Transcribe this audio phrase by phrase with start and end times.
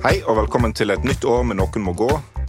[0.00, 2.06] Hei og velkommen til et nytt år med Noen må gå,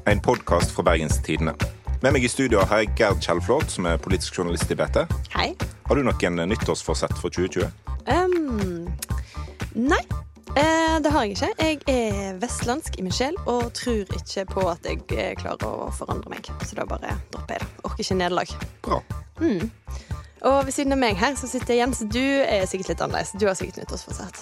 [0.07, 1.51] en podkast fra Bergens Tidende.
[1.99, 5.01] Med meg i studio har jeg Gerd Kjellflot, som er politisk journalist i BT.
[5.33, 5.49] Hei.
[5.90, 7.67] Har du noen nyttårsforsett for 2020?
[8.08, 8.87] Um,
[9.76, 9.99] nei,
[10.55, 11.51] eh, det har jeg ikke.
[11.59, 15.91] Jeg er vestlandsk i min sjel og tror ikke på at jeg eh, klarer å
[15.99, 16.48] forandre meg.
[16.63, 17.72] Så da bare dropper jeg det.
[17.84, 18.58] Orker ikke nederlag.
[18.88, 19.04] Bra.
[20.48, 22.00] Og ved siden av meg her så sitter Jens.
[22.09, 23.36] Du er sikkert litt annerledes.
[23.38, 24.40] Du har sikkert nyttårsforsett.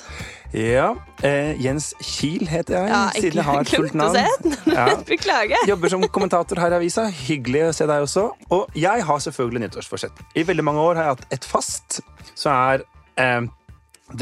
[0.55, 0.93] Ja,
[1.27, 4.55] eh, Jens Kiel heter jeg, Ja, jeg siden jeg har fullt navn.
[4.71, 4.85] Ja.
[5.09, 5.67] Beklager.
[5.67, 7.09] Jobber som kommentator her i avisa.
[7.11, 8.29] Hyggelig å se deg også.
[8.55, 10.23] Og jeg har selvfølgelig nyttårsforsett.
[10.39, 11.99] I veldig mange år har jeg hatt et fast,
[12.31, 12.87] som er
[13.19, 13.43] eh,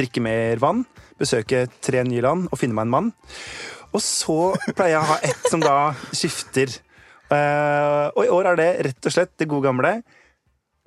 [0.01, 0.83] drikke mer vann,
[1.21, 3.15] besøke tre nye land og finne meg en mann.
[3.93, 4.41] Og så
[4.73, 5.77] pleier jeg å ha ett som da
[6.09, 6.73] skifter.
[7.29, 9.99] Eh, og i år er det rett og slett det gode gamle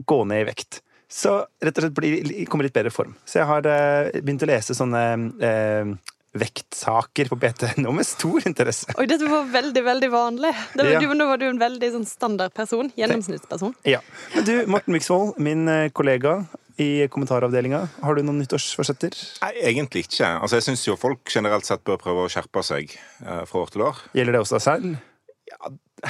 [0.06, 0.80] gå ned i vekt.
[1.10, 3.16] Så rett og slett bli, komme i litt bedre form.
[3.26, 5.00] Så jeg har eh, begynt å lese sånne
[5.42, 5.90] eh,
[6.38, 8.86] vektsaker på BT.no med stor interesse.
[8.94, 10.52] Oi, dette var veldig, veldig vanlig.
[10.76, 11.00] Det var, Ja.
[11.02, 12.92] du, nå var du en veldig sånn standardperson.
[12.94, 13.74] Gjennomsnittsperson.
[13.90, 13.98] Ja.
[14.36, 16.44] Men du, Morten Myksvold, min eh, kollega
[16.80, 19.18] i kommentaravdelinga, har du noen nyttårsforsetter?
[19.42, 20.30] Nei, egentlig ikke.
[20.38, 22.94] Altså, jeg syns jo folk generelt sett bør prøve å skjerpe seg
[23.26, 23.98] eh, fra år til år.
[24.16, 24.94] Gjelder det også deg selv?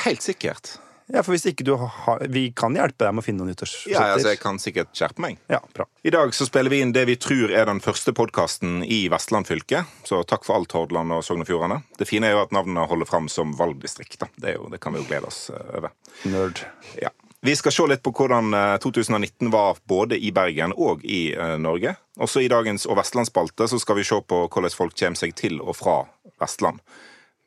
[0.05, 0.77] Helt sikkert.
[1.11, 3.95] Ja, for hvis ikke du har Vi kan hjelpe deg med å finne noen nyttårsforsetter.
[3.97, 5.41] Ja, altså, jeg kan sikkert skjerpe meg.
[5.51, 5.87] Ja, bra.
[6.07, 9.51] I dag så spiller vi inn det vi tror er den første podkasten i Vestland
[9.51, 9.85] fylke.
[10.07, 11.81] Så takk for alt, Hordaland og Sogn og Fjordane.
[11.99, 14.21] Det fine er jo at navnene holder fram som valgdistrikt.
[14.23, 14.31] da.
[14.37, 15.97] Det, jo, det kan vi jo glede oss eh, over.
[16.31, 16.63] Nerd.
[17.03, 17.11] Ja.
[17.43, 21.57] Vi skal se litt på hvordan eh, 2019 var både i Bergen og i eh,
[21.59, 21.95] Norge.
[22.21, 25.57] Også i dagens Og Vestlandsspalte så skal vi se på hvordan folk kommer seg til
[25.65, 26.03] og fra
[26.43, 26.83] Vestland.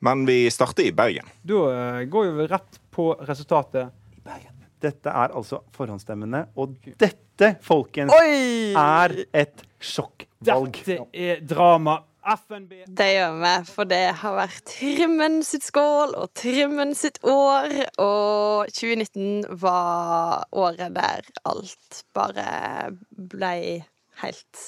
[0.03, 1.29] Men vi starter i Bergen.
[1.45, 3.91] Da eh, går vi rett på resultatet.
[4.13, 4.59] i Bergen.
[4.83, 8.73] Dette er altså forhåndsstemmene, og dette, folkens, Oi!
[8.75, 10.73] er et sjokkvalg.
[10.83, 12.01] Dette er drama.
[12.23, 17.73] FNB Det gjør vi, for det har vært Trimmen sitt skål og Trimmen sitt år.
[17.99, 23.83] Og 2019 var året der alt bare blei
[24.23, 24.63] helt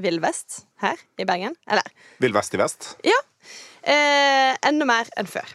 [0.00, 1.58] vill vest her i Bergen.
[1.66, 1.90] Eller
[2.22, 2.92] Vill vest i vest.
[3.06, 3.18] ja.
[3.90, 5.48] Eh, enda mer enn før.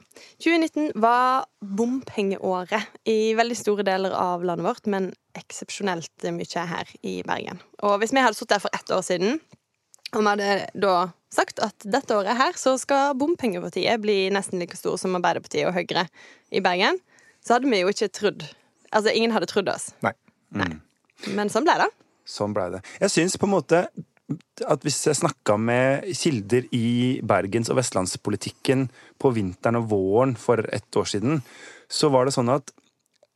[0.43, 7.21] 2019 var bompengeåret i veldig store deler av landet vårt, men eksepsjonelt mye her i
[7.27, 7.61] Bergen.
[7.85, 9.39] Og hvis vi hadde sittet her for ett år siden,
[10.11, 10.95] og vi hadde da
[11.31, 15.75] sagt at dette året her så skal bompengepartiet bli nesten like stor som Arbeiderpartiet og
[15.75, 16.07] Høyre
[16.51, 16.99] i Bergen,
[17.43, 18.47] så hadde vi jo ikke trodd
[18.95, 19.89] Altså, ingen hadde trodd oss.
[20.05, 20.13] Nei.
[21.35, 21.87] Men sånn ble det.
[22.25, 22.81] Sånn blei det.
[23.01, 23.81] Jeg syns på en måte
[24.65, 28.87] at hvis jeg snakka med kilder i bergens- og vestlandspolitikken
[29.21, 31.43] på vinteren og våren for ett år siden,
[31.89, 32.73] så var det sånn at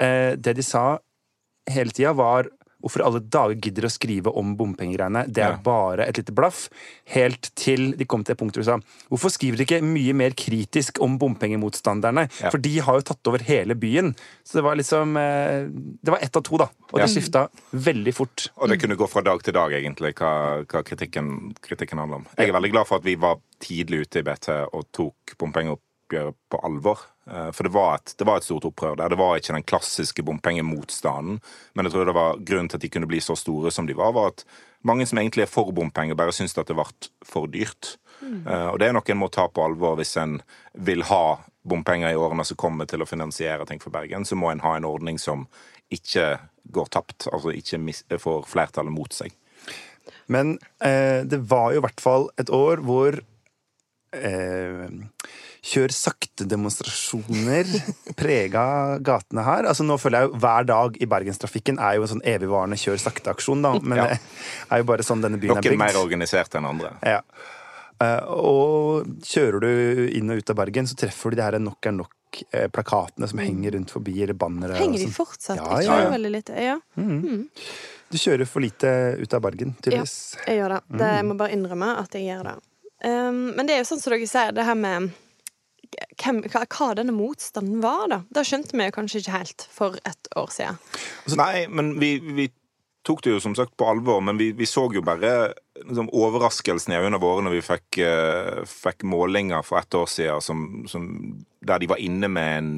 [0.01, 0.97] eh, det de sa
[1.69, 2.49] hele tida, var
[2.79, 5.25] Hvorfor alle dager gidder å skrive om bompengegreiene?
[5.27, 5.57] Det er Ja.
[5.63, 6.69] bare et lite blaff.
[7.11, 8.79] Helt til de kom til et punkt hvor de sa
[9.09, 12.29] Hvorfor skriver de ikke mye mer kritisk om bompengemotstanderne?
[12.41, 12.49] Ja.
[12.49, 14.15] For de har jo tatt over hele byen.
[14.45, 15.67] Så det var liksom eh,
[16.03, 16.69] Det var ett av to, da.
[16.93, 18.47] Og det skifta veldig fort.
[18.57, 22.25] Og det kunne gå fra dag til dag, egentlig, hva, hva kritikken, kritikken handler om.
[22.37, 25.35] Jeg er veldig glad for at vi var tidlig ute i BT og tok
[26.09, 26.99] bompengeoppgjøret på alvor.
[27.29, 29.09] Eh, For det var, et, det var et stort opprør der.
[29.09, 31.39] Det var ikke den klassiske bompengemotstanden.
[31.73, 33.93] Men jeg tror det var grunnen til at de kunne bli så store som de
[33.93, 34.45] var, var at
[34.83, 36.85] mange som egentlig er for bompenger, bare syns at det ble
[37.25, 37.97] for dyrt.
[38.21, 38.47] Mm.
[38.47, 40.41] Og det er noe en må ta på alvor hvis en
[40.73, 44.25] vil ha bompenger i årene som kommer til å finansiere ting for Bergen.
[44.25, 45.47] Så må en ha en ordning som
[45.91, 46.37] ikke
[46.71, 49.35] går tapt, altså ikke mis får flertallet mot seg.
[50.27, 53.19] Men eh, det var jo i hvert fall et år hvor
[54.15, 54.87] eh,
[55.65, 57.67] kjør sakte-demonstrasjoner
[58.19, 58.63] prega
[59.03, 59.67] gatene her.
[59.69, 62.99] Altså Nå føler jeg jo Hver dag i bergenstrafikken er jo en sånn evigvarende kjør
[63.03, 63.73] sakte-aksjon, da.
[63.81, 64.05] Men Ja.
[64.13, 64.19] det
[64.71, 66.93] er jo bare sånn denne byen er Noen mer organisert enn andre.
[67.03, 67.21] Ja.
[67.99, 71.85] Eh, og kjører du inn og ut av Bergen, så treffer du de her nok
[71.85, 74.77] er nok-plakatene som henger rundt forbi, eller bannere.
[74.79, 75.17] Henger de sånn.
[75.17, 75.57] fortsatt?
[75.59, 76.13] Ja, jeg ja, kjører ja.
[76.15, 76.63] veldig lite.
[76.63, 76.77] Ja,
[78.09, 80.37] Du kjører for lite ut av Bergen, tydeligvis.
[80.47, 80.97] jeg gjør det.
[80.97, 81.09] det.
[81.19, 82.55] Jeg må bare innrømme at jeg gjør det.
[83.05, 85.11] Um, men det er jo sånn som dere sier, det her med
[86.19, 88.21] hvem, hva, hva denne motstanden var, da.
[88.35, 90.79] Det skjønte vi kanskje ikke helt for et år siden.
[91.25, 92.49] Altså, nei, men vi, vi
[93.07, 96.93] tok det jo som sagt på alvor, men vi, vi så jo bare liksom, overraskelsen
[96.93, 101.09] i øynene våre når vi fikk, uh, fikk målinger for et år siden som, som,
[101.65, 102.71] der de var inne med en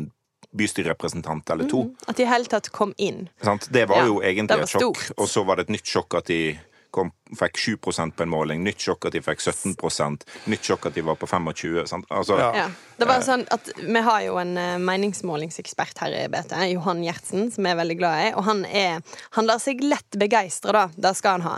[0.58, 1.86] bystyrerepresentant eller to.
[2.12, 3.30] At de i hele tatt kom inn.
[3.44, 3.70] Sant?
[3.72, 5.00] Det var Ja, jo egentlig et sjokk.
[5.16, 6.42] Og så var det et nytt sjokk at de
[6.92, 7.94] kom, fikk 7 på
[8.24, 8.64] en måling.
[8.64, 10.20] Nytt sjokk at de fikk 17
[10.52, 12.06] Nytt sjokk at de var på 25 sant?
[12.10, 12.52] Altså, Ja.
[12.56, 12.70] Ja.
[13.02, 17.48] Det var sånn at Vi har jo en eh, meningsmålingsekspert her i BT, Johan Gjertsen,
[17.50, 18.28] som jeg er veldig glad i.
[18.38, 19.02] Og han, er,
[19.38, 20.84] han lar seg lett begeistre, da.
[20.94, 21.56] Det skal han ha.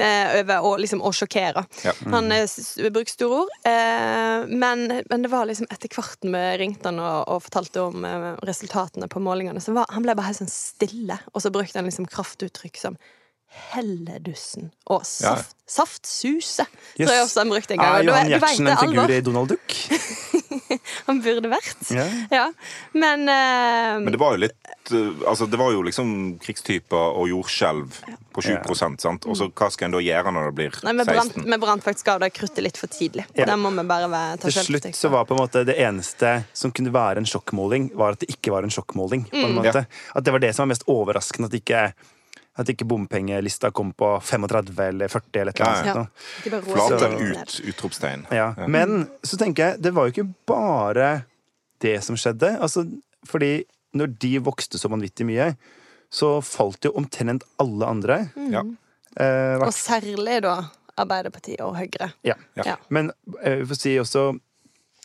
[0.00, 1.62] Med, over å, liksom, å sjokkere.
[1.86, 1.94] Ja.
[2.10, 2.56] Han eh,
[2.90, 3.54] bruker store ord.
[3.70, 8.06] Eh, men, men det var liksom etter hvert vi ringte han og, og fortalte om
[8.08, 11.20] eh, resultatene på målingene, så var, han ble bare helt sånn stille.
[11.34, 12.98] Og så brukte han liksom kraftuttrykk som
[13.50, 15.36] Helledussen og Ja.
[15.66, 16.66] saftsuse.
[16.98, 17.08] Yes.
[17.08, 17.96] Tror jeg også han brukte en gang.
[17.98, 19.76] Er Johan Gjertsen en figur i Donald Duck?
[21.06, 21.90] Han burde vært.
[21.90, 22.04] Ja.
[22.30, 22.44] Ja.
[22.92, 27.28] Men, uh, Men det var jo litt eh, Altså, det var jo liksom krigstyper og
[27.30, 27.96] jordskjelv
[28.34, 29.26] på 7% sant?
[29.26, 31.48] Og så hva skal en da gjøre når det blir Nei, vi brant, 16?
[31.50, 33.26] vi brant faktisk av det kruttet litt for tidlig.
[33.34, 36.36] Der må vi bare være, ta Til slutt så var på en måte det eneste
[36.56, 39.26] som kunne være en sjokkmåling, var at det ikke var en sjokkmåling.
[39.32, 39.84] på en måte.
[40.14, 41.50] At det var det som var mest overraskende.
[41.50, 41.84] At det ikke,
[42.58, 46.22] at ikke bompengelista kom på 35 eller 40 eller et eller annet.
[46.44, 46.60] Ja.
[46.66, 47.60] Flater ut!
[47.70, 48.26] Utropstegn.
[48.34, 48.48] Ja.
[48.68, 51.10] Men så tenker jeg, det var jo ikke bare
[51.80, 52.56] det som skjedde.
[52.60, 52.84] Altså,
[53.28, 53.62] fordi
[53.96, 55.52] når de vokste så vanvittig mye,
[56.10, 58.18] så falt jo omtrent alle andre.
[58.50, 58.64] Ja.
[59.16, 60.58] Eh, Og særlig da
[61.00, 62.10] Arbeiderpartiet og Høyre.
[62.26, 62.34] ja.
[62.58, 62.76] Ja.
[62.90, 63.12] Men
[63.42, 64.24] eh, vi får si også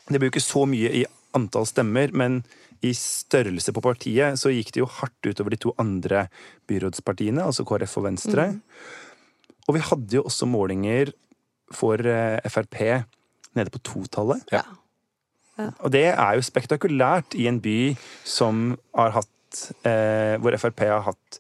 [0.10, 2.44] Det blir jo ikke så mye i antall stemmer, men
[2.86, 6.28] i størrelse på partiet så gikk det jo hardt utover de to andre
[6.70, 8.48] byrådspartiene, altså KrF og Venstre.
[9.66, 11.14] Og vi hadde jo også målinger
[11.74, 12.82] for eh, Frp
[13.56, 14.44] nede på totallet.
[14.54, 14.66] Ja.
[15.58, 17.96] Og det er jo spektakulært i en by
[18.28, 21.40] som har hatt eh, Hvor Frp har hatt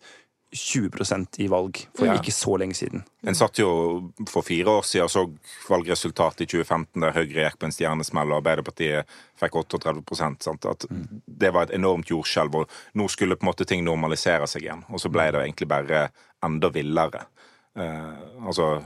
[0.55, 2.15] 20% i valg for Ja.
[2.17, 3.03] ikke så lenge siden.
[3.23, 5.23] En satt jo for fire år siden og så
[5.69, 9.05] valgresultatet i 2015, der Høyre gikk på en stjernesmell og Arbeiderpartiet
[9.39, 10.65] fikk 38 sant?
[10.65, 10.85] At
[11.27, 14.83] Det var et enormt jordskjelv, og nå skulle på en måte ting normalisere seg igjen.
[14.89, 16.09] Og så ble det egentlig bare
[16.43, 17.25] enda villere.
[17.75, 18.13] Eh,
[18.47, 18.81] altså,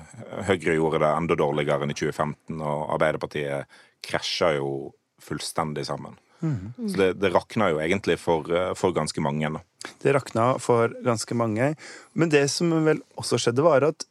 [0.48, 3.66] Høyre gjorde det enda dårligere enn i 2015, og Arbeiderpartiet
[4.02, 6.18] krasja jo fullstendig sammen.
[6.40, 9.50] Så det, det rakna jo egentlig for, eh, for ganske mange.
[9.56, 9.90] Da.
[10.04, 11.74] Det rakna for ganske mange.
[12.14, 14.06] Men det som vel også skjedde, var at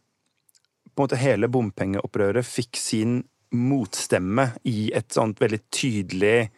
[0.93, 3.23] på en måte hele bompengeopprøret fikk sin
[3.55, 6.51] motstemme i et sånt veldig tydelig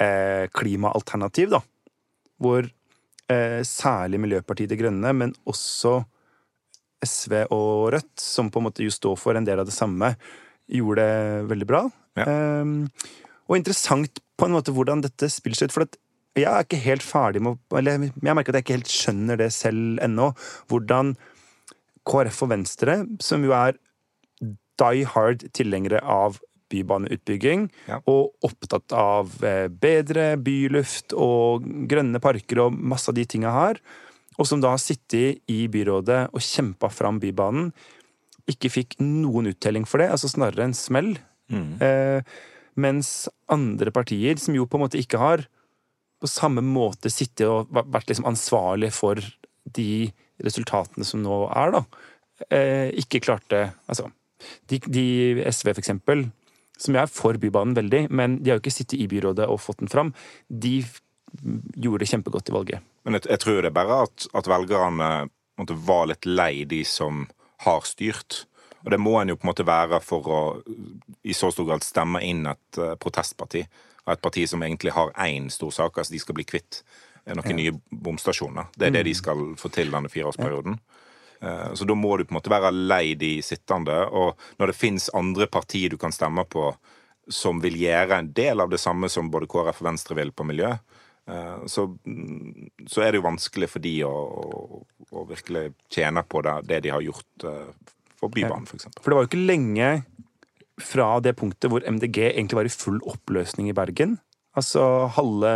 [0.00, 1.60] eh, klimaalternativ, da.
[2.42, 6.00] Hvor eh, særlig Miljøpartiet De Grønne, men også
[7.04, 10.14] SV og Rødt, som på en måte jo står for en del av det samme,
[10.66, 11.84] gjorde det veldig bra.
[12.18, 12.26] Ja.
[12.26, 13.12] Eh,
[13.46, 15.76] og interessant på en måte hvordan dette spiller seg ut.
[15.76, 15.86] For
[16.36, 19.50] jeg er ikke helt ferdig med Eller jeg merker at jeg ikke helt skjønner det
[19.56, 20.30] selv ennå.
[20.68, 21.14] Hvordan
[22.06, 23.78] KrF og Venstre, som jo er
[24.76, 26.36] die hard tilhengere av
[26.70, 28.00] bybaneutbygging, Ja.
[28.10, 33.80] og opptatt av eh, bedre byluft og grønne parker og masse av de tinga her,
[34.36, 37.70] og som da har sittet i byrådet og kjempa fram Bybanen,
[38.50, 41.14] ikke fikk noen uttelling for det, altså snarere en smell.
[41.80, 42.20] Eh,
[42.80, 45.46] mens andre partier, som jo på en måte ikke har
[46.20, 49.20] på samme måte sittet og vært liksom ansvarlig for
[49.76, 50.08] de
[50.44, 51.82] resultatene som nå er, da,
[52.52, 54.08] eh, ikke klarte Altså,
[54.68, 55.06] de, de
[55.48, 56.26] SV, for eksempel,
[56.78, 59.60] som jeg er for Bybanen veldig, men de har jo ikke sittet i byrådet og
[59.62, 60.12] fått den fram,
[60.48, 60.78] de
[61.76, 62.84] gjorde det kjempegodt i valget.
[63.04, 65.10] Men jeg, jeg tror det er bare at, at velgerne
[65.58, 67.26] måtte, var litt lei de som
[67.64, 68.44] har styrt.
[68.86, 70.40] Og det må en jo på en måte være for å
[71.26, 73.64] i så stor grad stemme inn et eh, protestparti.
[74.06, 76.84] Og et parti som egentlig har én stor sak, altså de skal bli kvitt
[77.26, 78.68] noen noen nye bomstasjoner.
[78.78, 80.78] Det er det de skal få til denne fireårsperioden.
[81.40, 83.96] Eh, Så da må du på en måte være lei de sittende.
[84.06, 86.70] Og når det fins andre partier du kan stemme på
[87.28, 90.46] som vil gjøre en del av det samme som både KrF og Venstre vil på
[90.46, 90.70] miljø,
[91.26, 96.22] eh, så, mm, så er det jo vanskelig for de å, å, å virkelig tjene
[96.22, 97.48] på det, det de har gjort
[98.28, 98.88] for Bybanen, f.eks.
[99.00, 99.90] For det var jo ikke lenge
[100.82, 104.18] fra det punktet hvor MDG egentlig var i full oppløsning i Bergen.
[104.56, 105.50] Altså, halve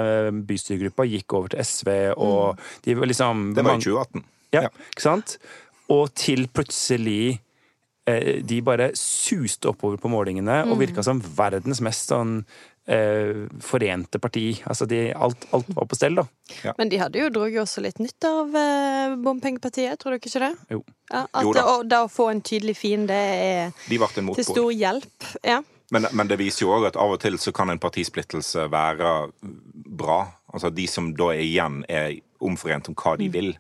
[0.49, 4.25] bystyregruppa gikk over til SV, og de var liksom Det var i 2018.
[4.53, 4.69] Ja, Ja.
[4.93, 5.39] ikke sant?
[5.91, 7.41] Og til plutselig
[8.07, 12.45] eh, de bare suste oppover på målingene og virka som verdens mest sånn
[13.61, 14.63] forente parti.
[14.67, 16.25] Altså de, alt, alt var på stell, da.
[16.79, 20.53] Men de hadde jo drog også litt nytt av eh, bompengepartiet, tror du ikke det?
[20.73, 20.81] Jo.
[21.13, 21.63] Ja, at Jo da.
[21.83, 25.29] det, det å få en tydelig fiende er De ble til stor hjelp.
[25.47, 25.61] Ja.
[25.91, 29.15] Men, men det viser jo òg at av og til så kan en partisplittelse være
[30.01, 30.21] bra.
[30.55, 33.53] Altså de som da er igjen, er omforent om hva de vil.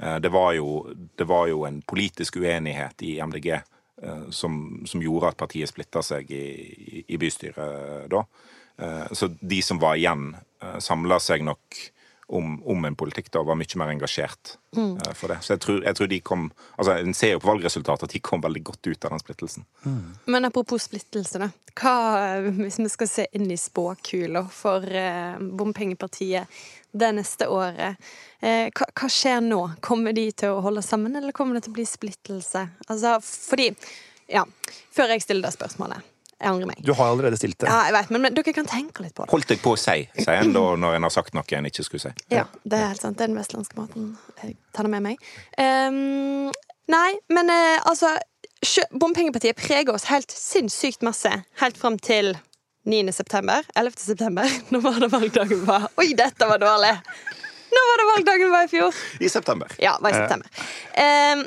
[0.00, 0.80] Eh, Det var jo,
[1.16, 6.02] det var jo en politisk uenighet i MDG eh, som, som gjorde at partiet splitta
[6.02, 6.42] seg i,
[7.00, 8.24] i, i bystyret da.
[8.78, 10.32] Eh, Så de som var igjen,
[10.80, 11.76] samla seg nok
[12.26, 14.94] om, om en politikk da, og var mye mer engasjert mm.
[15.16, 15.38] for det.
[15.44, 18.22] Så jeg tror, jeg tror de kom altså En ser jo på valgresultatet at de
[18.24, 19.66] kom veldig godt ut av den splittelsen.
[20.24, 21.50] Men apropos splittelse, da.
[21.74, 21.94] Hva,
[22.56, 26.64] hvis vi skal se inn i spåkula for eh, bompengepartiet
[26.94, 28.00] det neste året,
[28.40, 29.60] eh, hva, hva skjer nå?
[29.84, 32.68] Kommer de til å holde sammen, eller kommer det til å bli splittelse?
[32.88, 33.72] Altså, fordi
[34.24, 34.46] Ja,
[34.94, 36.13] før jeg stiller det spørsmålet.
[36.40, 36.82] Jeg angrer meg.
[36.84, 37.70] Du har allerede stilt det.
[37.70, 39.32] Ja, jeg vet, men, men dere kan tenke litt på det.
[39.32, 41.86] Holdt deg på å si, sier en da når en har sagt noe en ikke
[41.86, 42.12] skulle si.
[42.34, 43.18] Ja, det er helt sant.
[43.18, 44.14] Det er den vestlandske måten.
[44.42, 45.28] Jeg tar det med meg.
[45.58, 46.50] Um,
[46.92, 48.16] nei, men uh, altså
[48.96, 52.32] Bompengepartiet preger oss helt sinnssykt masse helt fram til
[52.88, 53.12] 9.
[53.12, 53.64] september.
[53.76, 53.92] 11.
[53.96, 54.48] september.
[54.72, 55.88] Nå var det valgdagen var.
[56.00, 56.94] Oi, dette var dårlig!
[57.74, 59.02] Nå var det valgdagen var i fjor.
[59.20, 59.72] I september.
[59.82, 60.48] Ja, var i september.
[60.94, 61.44] Um,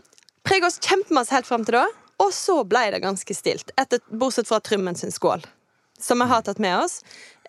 [0.48, 1.86] preger oss kjempemasse helt fram til da,
[2.24, 3.71] og så ble det ganske stilt.
[3.77, 5.43] Etter, bortsett fra Trymmen sin skål,
[6.00, 7.00] som vi har tatt med oss.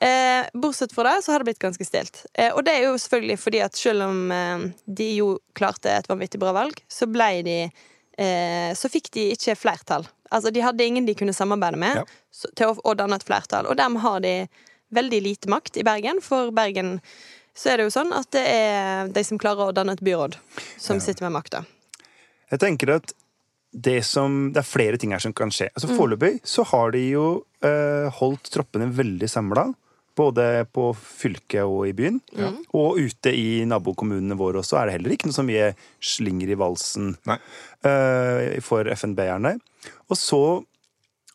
[0.01, 2.23] Eh, bortsett fra det så har det blitt ganske stilt.
[2.35, 6.09] Eh, og det er jo selvfølgelig fordi at selv om eh, de jo klarte et
[6.09, 10.07] vanvittig bra valg, så ble de eh, Så fikk de ikke flertall.
[10.31, 12.05] Altså, de hadde ingen de kunne samarbeide med Ja.
[12.31, 13.67] så, til å, å danne et flertall.
[13.67, 14.35] Og dermed har de
[14.95, 16.21] veldig lite makt i Bergen.
[16.25, 16.99] For Bergen
[17.59, 20.37] så er det jo sånn at det er de som klarer å danne et byråd,
[20.79, 21.65] som sitter med makta.
[22.53, 23.13] Jeg tenker at
[23.73, 25.69] det, som, det er flere ting her som kan skje.
[25.75, 27.27] Altså Foreløpig så har de jo
[27.65, 29.69] eh, holdt troppene veldig samla.
[30.19, 32.17] Både på fylket og i byen.
[32.75, 35.69] Og ute i nabokommunene våre også er det heller ikke noe så mye
[36.03, 39.55] slinger i valsen eh, for FNB-erne.
[40.11, 40.43] Og så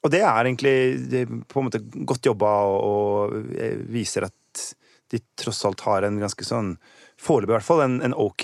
[0.03, 0.75] Og det er egentlig
[1.07, 4.65] det er på en måte godt jobba og, og eh, viser at
[5.13, 6.75] de tross alt har en ganske sånn
[7.23, 8.43] Foreløpig i hvert fall en, en ok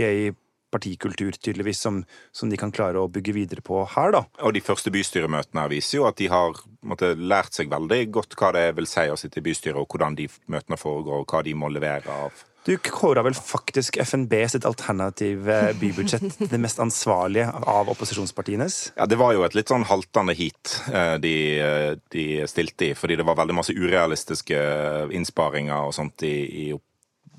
[0.72, 2.02] partikultur, tydeligvis, som,
[2.36, 4.24] som de kan klare å bygge videre på her, da.
[4.46, 8.38] Og de første bystyremøtene her viser jo at de har måtte, lært seg veldig godt
[8.40, 11.44] hva det vil si å sitte i bystyret, og hvordan de møtene foregår, og hva
[11.46, 16.82] de må levere av Du kåra vel faktisk FNB sitt alternative bybudsjett til det mest
[16.84, 18.92] ansvarlige av opposisjonspartienes?
[19.00, 21.34] Ja, Det var jo et litt sånn haltende heat eh, de,
[21.64, 24.60] eh, de stilte i, fordi det var veldig masse urealistiske
[25.16, 26.36] innsparinger og sånt i,
[26.68, 26.86] i, opp-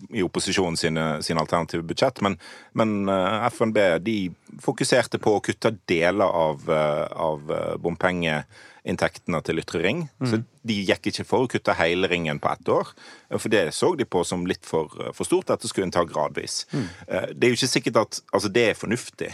[0.09, 2.21] i opposisjonen sine, sine alternative budsjett.
[2.25, 2.39] Men,
[2.73, 4.17] men eh, FNB de
[4.63, 10.07] fokuserte på å kutte deler av, eh, av eh, bompengeinntektene til Ytre Ring.
[10.25, 12.91] Så de gikk ikke for å kutte hele ringen på ett år.
[13.37, 15.49] For det så de på som litt for, for stort.
[15.53, 16.65] Dette skulle en ta gradvis.
[16.73, 16.89] Mm.
[17.07, 19.31] Det er jo ikke sikkert at Altså, det er fornuftig.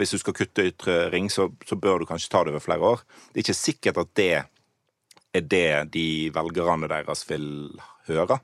[0.00, 2.92] Hvis du skal kutte ytre ring, så, så bør du kanskje ta det over flere
[2.94, 3.04] år.
[3.30, 4.30] Det er ikke sikkert at det
[5.36, 7.46] er det de velgerne deres vil
[8.08, 8.40] høre.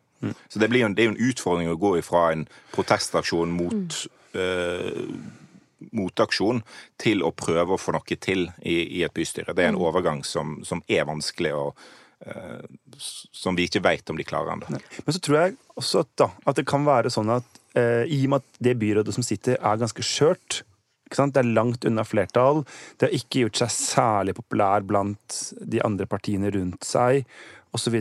[0.48, 3.96] Så det, blir en, det er jo en utfordring å gå ifra en protestaksjon mot
[4.38, 5.00] eh,
[5.90, 6.62] motaksjon
[7.00, 9.54] til å prøve å få noe til i, i et bystyre.
[9.56, 11.74] Det er en overgang som, som er vanskelig, og
[12.26, 12.62] uh,
[13.34, 14.78] som vi ikke veit om de klarer ennå.
[14.78, 18.22] Men så tror jeg også at, da, at det kan være sånn at uh, i
[18.24, 20.62] og med at det byrådet som sitter, er ganske skjørt?
[21.16, 22.62] Det er langt unna flertall.
[22.98, 27.26] Det har ikke gjort seg særlig populær blant de andre partiene rundt seg,
[27.72, 27.98] osv.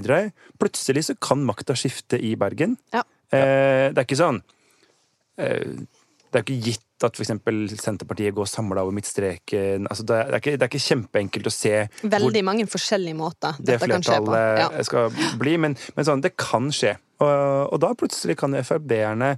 [0.60, 2.78] Plutselig så kan makta skifte i Bergen.
[2.94, 3.04] Ja.
[3.32, 4.42] Eh, det er ikke sånn
[5.40, 5.78] eh,
[6.28, 7.32] Det er ikke gitt at f.eks.
[7.82, 9.88] Senterpartiet går samla over midtstreken.
[9.90, 13.56] Altså, det, er, ikke, det er ikke kjempeenkelt å se hvor Veldig mange forskjellige måter
[13.58, 13.88] det dette på.
[13.88, 14.84] flertallet Ja.
[14.86, 15.56] skal bli.
[15.64, 16.94] Men, men sånn, det kan skje.
[17.24, 17.32] Og,
[17.74, 19.34] og da plutselig kan Frp-erne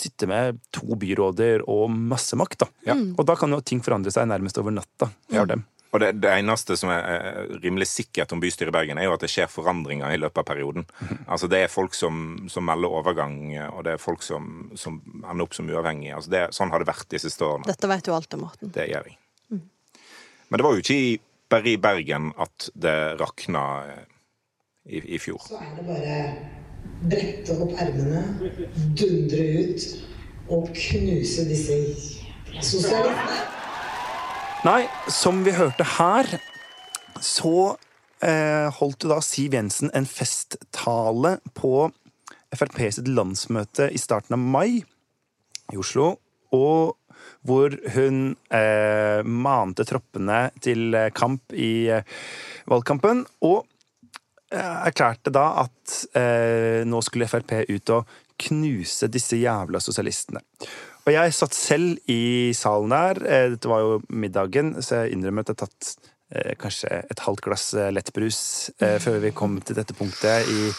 [0.00, 2.58] sitte med to byråder og masse makt.
[2.64, 2.68] Da.
[2.88, 2.96] Ja.
[3.18, 5.44] Og da kan jo ting forandre seg nærmest over natta for Ja.
[5.46, 5.64] dem.
[5.94, 9.12] Og det, det eneste som er eh, rimelig sikkert om bystyret i Bergen, er jo
[9.14, 10.86] at det skjer forandringer i løpet av perioden.
[11.30, 13.36] Altså Det er folk som, som melder overgang,
[13.70, 16.16] og det er folk som, som ender opp som uavhengige.
[16.18, 17.68] Altså det, sånn har det vært de siste årene.
[17.70, 18.72] Dette vet du alt om, Morten.
[18.74, 19.18] Det gjør jeg.
[20.50, 20.98] Men det var jo ikke
[21.54, 23.62] bare i Bergen at det rakna
[23.94, 24.04] eh,
[24.98, 25.46] i, i fjor.
[25.46, 26.18] så er det bare
[27.04, 28.22] brette opp ermene,
[28.96, 29.86] dundre ut
[30.52, 31.78] og knuse disse
[32.60, 33.42] sosialistene.
[34.64, 36.28] Nei, som vi hørte her,
[37.20, 37.74] så
[38.24, 41.90] eh, holdt jo da Siv Jensen en festtale på
[42.54, 44.84] Frp sitt landsmøte i starten av mai
[45.72, 46.14] i Oslo,
[46.54, 46.94] og
[47.44, 52.06] hvor hun eh, mante troppene til eh, kamp i eh,
[52.70, 53.64] valgkampen, og
[54.54, 60.42] erklærte da at eh, nå skulle Frp ut og knuse disse jævla sosialistene.
[61.04, 63.20] Og jeg satt selv i salen der.
[63.28, 67.24] eh, Dette var jo middagen, så jeg innrømmer at jeg har tatt eh, kanskje et
[67.26, 68.40] halvt glass eh, lettbrus
[68.80, 70.70] eh, før vi kom til dette punktet i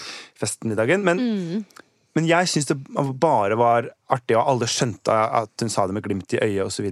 [0.42, 1.06] festmiddagen.
[1.06, 1.22] Men,
[2.18, 2.80] men jeg syns det
[3.22, 6.90] bare var artig, og alle skjønte at hun sa det med glimt i øyet osv.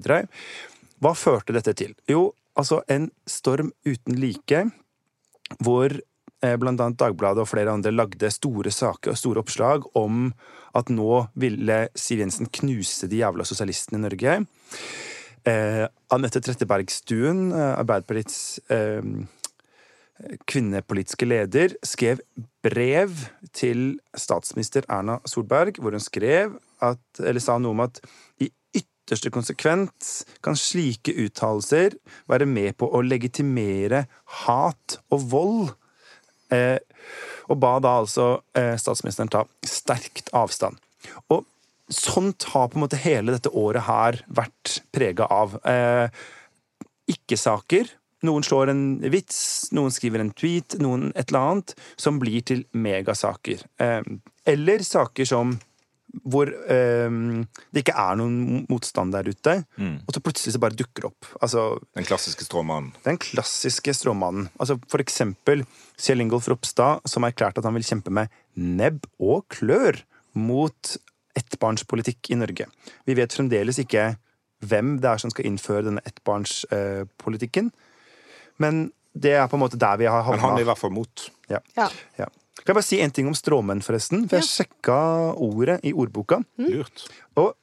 [1.04, 1.98] Hva førte dette til?
[2.08, 4.68] Jo, altså en storm uten like,
[5.60, 6.02] hvor eh,
[6.59, 10.25] blant annet Dagbladet og flere andre lagde store saker og store oppslag om
[10.75, 14.35] at nå ville Siv Jensen knuse de jævla sosialistene i Norge.
[15.43, 15.85] Eh,
[16.15, 19.03] Anette Trettebergstuen, eh, Arbeiderpartiets eh,
[20.47, 22.21] kvinnepolitiske leder, skrev
[22.63, 23.12] brev
[23.51, 28.00] til statsminister Erna Solberg, hvor hun skrev at, eller sa noe om at
[28.39, 31.97] i ytterste konsekvens kan slike uttalelser
[32.31, 34.05] være med på å legitimere
[34.45, 35.73] hat og vold.
[36.53, 36.77] Eh,
[37.51, 40.79] og ba da altså eh, statsministeren ta sterkt avstand.
[41.33, 41.43] Og
[41.91, 45.57] sånt har på en måte hele dette året her vært prega av.
[45.67, 46.07] Eh,
[47.12, 47.91] Ikke-saker.
[48.24, 49.38] Noen slår en vits,
[49.75, 53.65] noen skriver en tweet, noen et eller annet, som blir til megasaker.
[54.48, 55.51] Eller saker som
[56.22, 57.10] hvor eh,
[57.74, 61.25] det ikke er noen motstand der ute, og så plutselig så bare dukker opp.
[61.41, 62.91] Altså, Den klassiske stråmannen.
[63.03, 64.50] den klassiske stråmannen.
[64.60, 65.65] Altså for eksempel
[65.98, 70.03] Kjell Ingolf Ropstad, som har erklært at han vil kjempe med nebb og klør
[70.38, 70.96] mot
[71.38, 72.67] ettbarnspolitikk i Norge.
[73.10, 74.12] Vi vet fremdeles ikke
[74.63, 77.72] hvem det er som skal innføre denne ettbarnspolitikken,
[78.62, 80.93] men det er på en måte der vi har Men han er i hvert fall
[80.93, 81.27] mot.
[81.50, 81.60] Ja.
[81.77, 81.89] Ja.
[82.17, 82.29] Ja.
[82.62, 84.27] Kan jeg bare si en ting om stråmenn, forresten?
[84.29, 84.98] For jeg sjekka
[85.41, 86.43] ordet i ordboka.
[86.62, 87.07] Lurt.
[87.41, 87.55] Og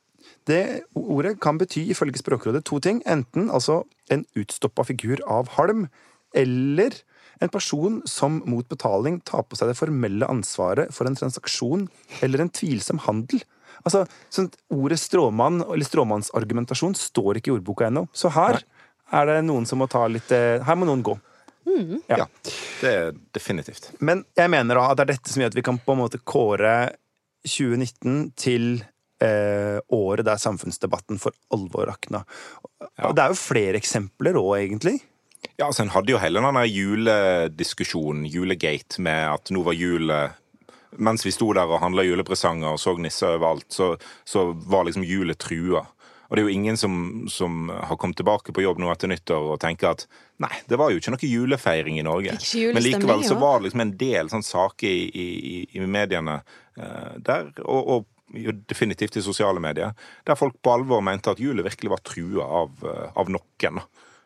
[0.50, 3.02] det ordet kan bety ifølge Språkrådet to ting.
[3.06, 5.86] Enten altså en utstoppa figur av halm,
[6.34, 6.96] eller
[7.40, 11.86] en person som mot betaling tar på seg det formelle ansvaret for en transaksjon
[12.20, 13.40] eller en tvilsom handel.
[13.80, 18.04] Altså, sånn, Ordet stråmann eller stråmannsargumentasjon står ikke i ordboka ennå.
[18.12, 18.60] Så her
[19.16, 21.16] er det noen som må ta litt eh, Her må noen gå.
[22.08, 22.26] Ja.
[22.80, 23.90] Det er definitivt.
[24.00, 26.02] Men jeg mener da at det er dette som gjør at vi kan på en
[26.02, 26.74] måte kåre
[27.46, 28.66] 2019 til
[29.22, 32.24] eh, året der samfunnsdebatten for alvor rakna.
[33.06, 34.98] Og det er jo flere eksempler òg, egentlig.
[35.56, 40.36] Ja, altså En hadde jo hele denne julediskusjonen, julegate, med at nå var julet
[41.00, 43.92] Mens vi sto der og handla julepresanger og så nisser overalt, så,
[44.26, 45.84] så var liksom julet trua.
[46.30, 46.92] Og det er jo ingen som,
[47.28, 50.04] som har kommet tilbake på jobb nå etter nyttår og tenker at
[50.38, 52.36] nei, det var jo ikke noe julefeiring i Norge.
[52.76, 55.26] Men likevel så var det liksom en del sånn saker i, i,
[55.58, 56.36] i- i mediene
[56.78, 58.06] uh, der, og, og
[58.38, 59.90] jo definitivt i sosiale medier,
[60.24, 63.80] der folk på alvor mente at julet virkelig var trua av, eh, av noen.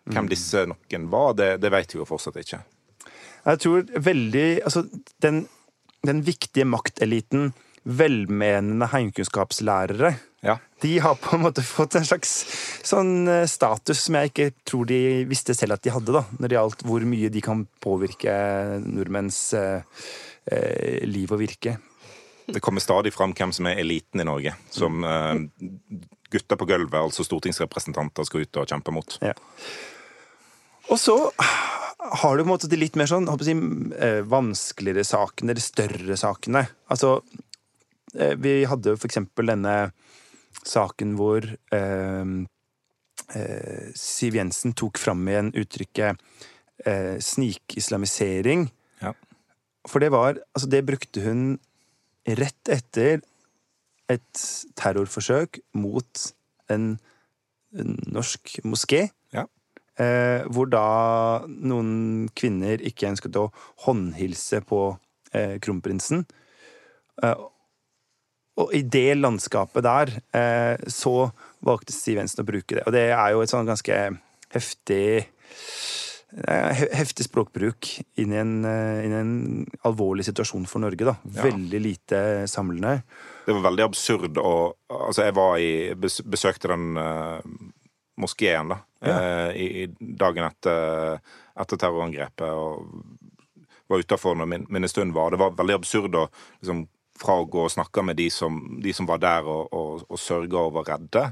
[0.04, 2.58] Hvem disse noen var, det, det vet vi jo fortsatt ikke.
[3.46, 4.82] Jeg tror veldig Altså,
[5.24, 5.46] den,
[6.04, 7.54] den viktige makteliten,
[7.88, 10.14] velmenende heimkunnskapslærere,
[10.44, 10.58] Ja.
[10.84, 12.32] de har på en måte fått en slags
[12.84, 16.52] sånn eh, status som jeg ikke tror de visste selv at de hadde, da, når
[16.52, 18.34] det gjaldt hvor mye de kan påvirke
[18.84, 20.04] nordmenns eh,
[20.52, 21.78] eh, liv og virke.
[22.44, 24.52] Det kommer stadig fram hvem som er eliten i Norge.
[24.74, 25.32] Som eh,
[26.34, 29.16] gutter på gulvet, altså stortingsrepresentanter, skal ut og kjempe mot.
[29.24, 29.32] Ja.
[30.92, 33.56] Og så har du på en måte de litt mer sånn, si,
[33.96, 36.66] eh, vanskeligere sakene, de større sakene.
[36.92, 37.16] Altså,
[38.14, 39.72] vi hadde jo for eksempel denne
[40.68, 42.32] saken hvor eh,
[43.36, 46.20] eh, Siv Jensen tok fram igjen uttrykket
[46.86, 48.68] eh, snikislamisering.
[49.02, 49.14] Ja.
[49.88, 51.58] For det var Altså, det brukte hun
[52.24, 53.20] rett etter
[54.08, 54.44] et
[54.76, 56.24] terrorforsøk mot
[56.72, 56.94] en
[58.14, 59.08] norsk moské.
[59.34, 59.46] Ja.
[60.00, 63.50] Eh, hvor da noen kvinner ikke ønsket å
[63.86, 64.80] håndhilse på
[65.32, 66.24] eh, kronprinsen.
[67.22, 67.44] Eh,
[68.60, 71.30] og i det landskapet der eh, så
[71.64, 72.84] valgte Siv Jensen å bruke det.
[72.86, 73.98] Og det er jo et sånn ganske
[74.54, 77.88] heftig eh, Heftig språkbruk
[78.20, 79.36] inn i, en, eh, inn i en
[79.86, 81.06] alvorlig situasjon for Norge.
[81.06, 81.16] da.
[81.26, 81.48] Ja.
[81.48, 83.00] Veldig lite samlende.
[83.46, 84.54] Det var veldig absurd å
[84.94, 87.40] Altså, jeg var i besøkte den uh,
[88.22, 88.76] moskeen, da.
[89.02, 91.18] eh, i, i dagen etter,
[91.60, 92.86] etter terrorangrepet, og
[93.90, 95.34] var utafor når min, minnestund var.
[95.34, 96.28] Det var veldig absurd å
[96.60, 96.84] liksom
[97.18, 100.20] fra å gå og snakke med de som, de som var der og, og, og
[100.20, 101.28] sørga og var redde,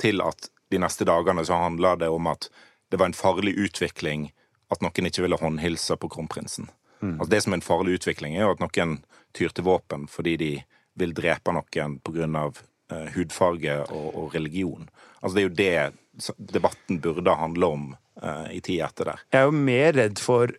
[0.00, 2.48] til at de neste dagene så handla det om at
[2.88, 4.30] det var en farlig utvikling
[4.72, 6.68] at noen ikke ville håndhilse på kronprinsen.
[7.00, 8.98] Altså Det som er en farlig utvikling, er jo at noen
[9.36, 10.50] tyr til våpen fordi de
[10.98, 12.48] vil drepe noen pga.
[12.88, 14.86] Uh, hudfarge og, og religion.
[15.20, 17.82] Altså Det er jo det debatten burde handle om
[18.22, 19.24] eh, i tida etter der.
[19.28, 20.54] Jeg er jo mer redd for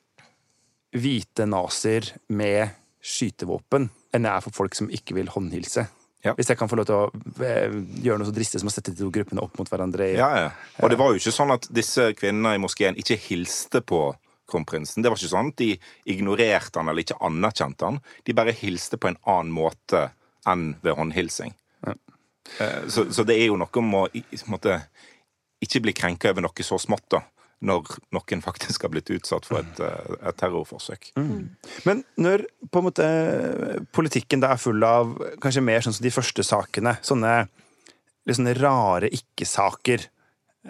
[0.95, 5.87] hvite nazier med skytevåpen enn jeg er for folk som ikke vil håndhilse.
[6.25, 6.33] Ja.
[6.35, 8.91] Hvis jeg kan få lov til å eh, gjøre noe så dristig som å sette
[8.91, 10.09] de to gruppene opp mot hverandre.
[10.11, 10.49] i- Ja, ja.
[10.83, 14.01] Og det var jo ikke sånn at disse kvinnene i moskeen ikke hilste på
[14.49, 15.01] kronprinsen.
[15.03, 18.01] Det var ikke sånn at de ignorerte han eller ikke anerkjente han.
[18.25, 20.09] De bare hilste på en annen måte
[20.49, 21.53] enn ved håndhilsing.
[21.87, 21.93] Ja.
[22.89, 24.07] Så, så det er jo noe om å
[24.49, 24.81] måte,
[25.61, 27.21] ikke bli krenka over noe så smått, da.
[27.65, 31.11] Når noen faktisk har blitt utsatt for et, eh, et terrorforsøk.
[31.85, 33.07] Men når på en måte
[33.95, 35.11] politikken da er full av
[35.43, 37.33] kanskje mer sånn som de første sakene, sånne
[38.29, 40.05] litt sånne rare ikke-saker.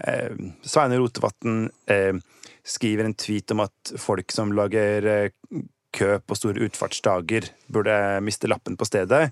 [0.08, 2.16] Eh, Sveinung Rotevatn eh,
[2.64, 5.64] skriver en tweet om at folk som lager eh,
[5.96, 9.32] kø på store utfartsdager, burde miste lappen på stedet.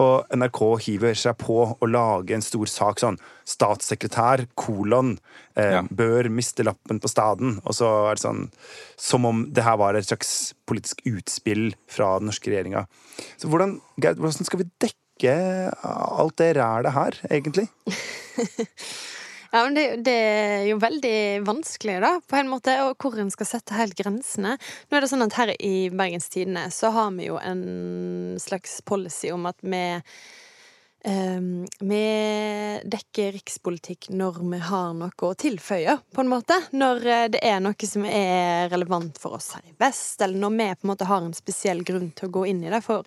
[0.00, 3.18] Og NRK hiver seg på å lage en stor sak sånn
[3.48, 5.18] Statssekretær, kolon,
[5.56, 5.82] eh, Ja.
[5.82, 7.60] bør miste lappen på staden.
[7.64, 8.50] Og så er det sånn
[8.96, 12.86] Som om det her var et slags politisk utspill fra den norske regjeringa.
[13.38, 17.68] Så hvordan, hvordan skal vi dekke alt det rælet her, egentlig?
[19.50, 23.30] Ja, men det, det er jo veldig vanskelig, da, på en måte, og hvor en
[23.32, 24.58] skal sette helt grensene.
[24.58, 28.82] Nå er det sånn at her i Bergens Tidende så har vi jo en slags
[28.84, 29.86] policy om at vi
[31.06, 31.98] Um, vi
[32.90, 36.56] dekker rikspolitikk når vi har noe å tilføye, på en måte.
[36.74, 40.56] Når eh, det er noe som er relevant for oss her i vest, eller når
[40.56, 42.82] vi på en måte har en spesiell grunn til å gå inn i det.
[42.82, 43.06] For,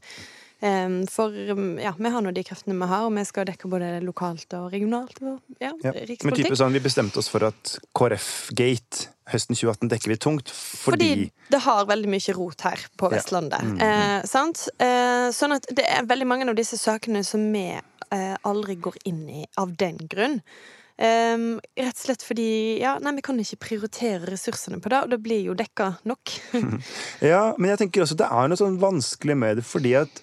[1.10, 3.94] for um, ja, vi har nå de kreftene vi har, og vi skal dekke både
[4.06, 5.18] lokalt og regionalt.
[5.24, 5.94] Og, ja, Ja.
[5.96, 11.08] Men type sånn, vi bestemte oss for at KrF-gate høsten 2018 dekker vi tungt fordi,
[11.08, 13.16] Fordi det har veldig mye rot her på Ja.
[13.16, 13.82] Vestlandet.
[13.82, 14.68] Eh, sant?
[14.78, 17.66] Eh, sånn at det er veldig mange av disse sakene som vi
[18.12, 20.42] eh, aldri går inn i av den grunn.
[21.02, 25.10] Um, rett og slett fordi ja, nei, vi kan ikke prioritere ressursene på det, og
[25.10, 26.34] det blir jo dekka nok.
[27.32, 30.22] Ja, men jeg tenker også det er noe sånn vanskelig med det, fordi at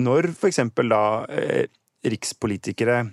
[0.00, 1.02] når for eksempel da
[1.32, 1.66] eh,
[2.08, 3.04] rikspolitikere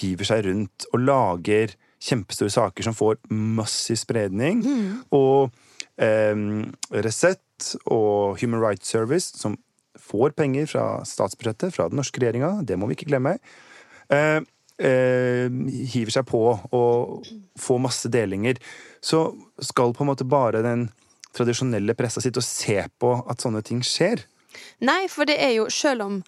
[0.00, 4.62] hiver seg rundt og lager kjempestore saker som får massiv spredning,
[5.14, 5.54] og
[5.96, 6.34] eh,
[7.04, 9.56] Resett og Human Rights Service, som
[10.00, 13.38] får penger fra statsbudsjettet, fra den norske regjeringa, det må vi ikke glemme,
[14.12, 14.40] eh,
[14.82, 15.46] eh,
[15.94, 16.42] hiver seg på
[16.74, 18.60] og får masse delinger,
[19.00, 19.28] så
[19.62, 20.88] skal på en måte bare den
[21.34, 24.22] tradisjonelle pressa sitte og se på at sånne ting skjer.
[24.84, 26.22] Nei, for det er jo selv om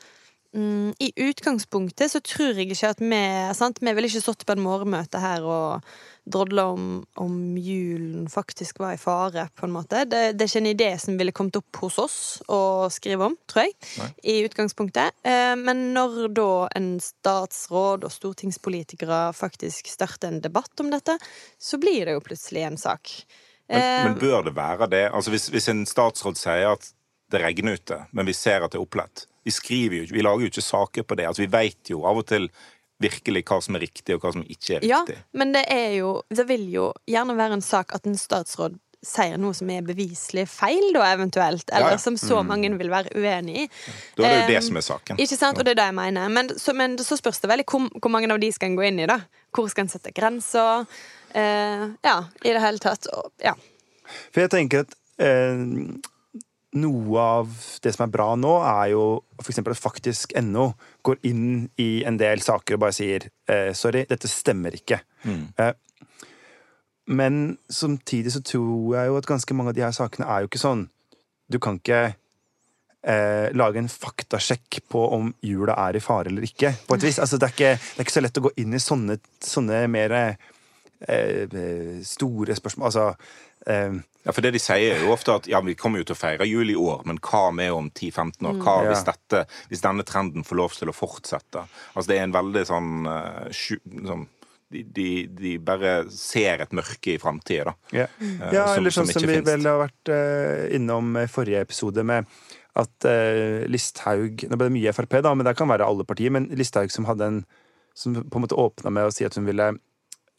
[0.57, 3.23] mm, I utgangspunktet så tror jeg ikke at vi
[3.57, 3.81] sant?
[3.83, 5.89] Vi ville ikke stått på et morgenmøte her og
[6.27, 6.87] drodla om,
[7.23, 10.03] om julen faktisk var i fare, på en måte.
[10.11, 12.19] Det, det er ikke en idé som ville kommet opp hos oss
[12.51, 13.77] å skrive om, tror jeg,
[14.27, 15.15] i utgangspunktet.
[15.23, 21.15] Eh, men når da en statsråd og stortingspolitikere faktisk starter en debatt om dette,
[21.59, 23.15] så blir det jo plutselig en sak.
[23.69, 25.07] Men, Eh, men bør det være det?
[25.11, 26.93] Altså hvis, hvis en statsråd sier at
[27.33, 30.23] det regner ute, men vi ser at det er opplett Vi skriver jo ikke, vi
[30.27, 31.27] lager jo ikke saker på det.
[31.27, 32.49] Altså Vi vet jo av og til
[33.03, 35.17] virkelig hva som er riktig, og hva som ikke er riktig.
[35.19, 38.79] Ja, men det er jo Det vil jo gjerne være en sak at en statsråd
[39.07, 41.69] sier noe som er beviselig feil, da eventuelt.
[41.71, 42.01] Eller Ja, ja.
[42.03, 43.67] som så mange vil være uenig i.
[44.17, 45.21] Da er det jo det Um, som er saken.
[45.23, 45.59] Ikke sant?
[45.61, 46.29] Og det er det jeg mener.
[46.33, 48.83] Men så, men så spørs det veldig hvor, hvor mange av de skal en gå
[48.89, 49.21] inn i, da.
[49.55, 50.89] Hvor skal en sette grenser?
[51.37, 53.07] Uh, ja, i det hele tatt.
[53.15, 53.55] Og, ja.
[54.33, 55.55] For jeg tenker at eh,
[56.77, 59.07] noe av det som er bra nå, er jo
[59.41, 60.69] for eksempel at faktisk.no
[61.07, 65.01] går inn i en del saker og bare sier eh, sorry, dette stemmer ikke.
[65.27, 65.73] Eh,
[67.07, 70.49] men samtidig så tror jeg jo at ganske mange av de her sakene er jo
[70.51, 70.89] ikke sånn
[71.47, 72.01] Du kan ikke
[73.07, 76.73] eh, lage en faktasjekk på om jula er i fare eller ikke.
[76.89, 77.21] På et vis.
[77.23, 79.85] Altså, det, er ikke, det er ikke så lett å gå inn i sånne, sånne
[79.93, 82.91] mer eh, store spørsmål.
[82.91, 83.07] Altså
[83.71, 86.17] eh, Ja, for det de sier er jo ofte at ja, vi kommer jo til
[86.17, 88.57] å feire jul i år, men hva med om 10-15 år?
[88.65, 88.89] Hva Ja.
[88.91, 91.63] hvis, dette, hvis denne trenden får lov til å fortsette?
[91.95, 94.27] Altså Det er en veldig sånn, eh, sju- sånn
[94.69, 97.75] de, de, de bare ser et mørke i framtida, da.
[97.95, 99.47] Ja, Eh, ja som- eller sånn som ikke vi finst.
[99.47, 102.27] vel har vært uh, innom i forrige episode med
[102.75, 106.31] at uh, Listhaug Nå ble det mye Frp, da, men det kan være alle partier.
[106.35, 107.45] Men Listhaug som hadde en
[107.95, 109.79] Som på en måte åpna med å si at hun ville eh,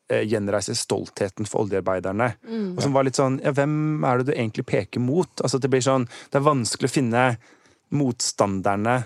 [0.07, 2.29] gjenreise stoltheten for oljearbeiderne.
[2.77, 5.41] Og som var litt sånn Ja, hvem er det du egentlig peker mot?
[5.43, 7.23] Altså Det blir sånn Det er vanskelig å finne
[7.95, 9.01] motstanderne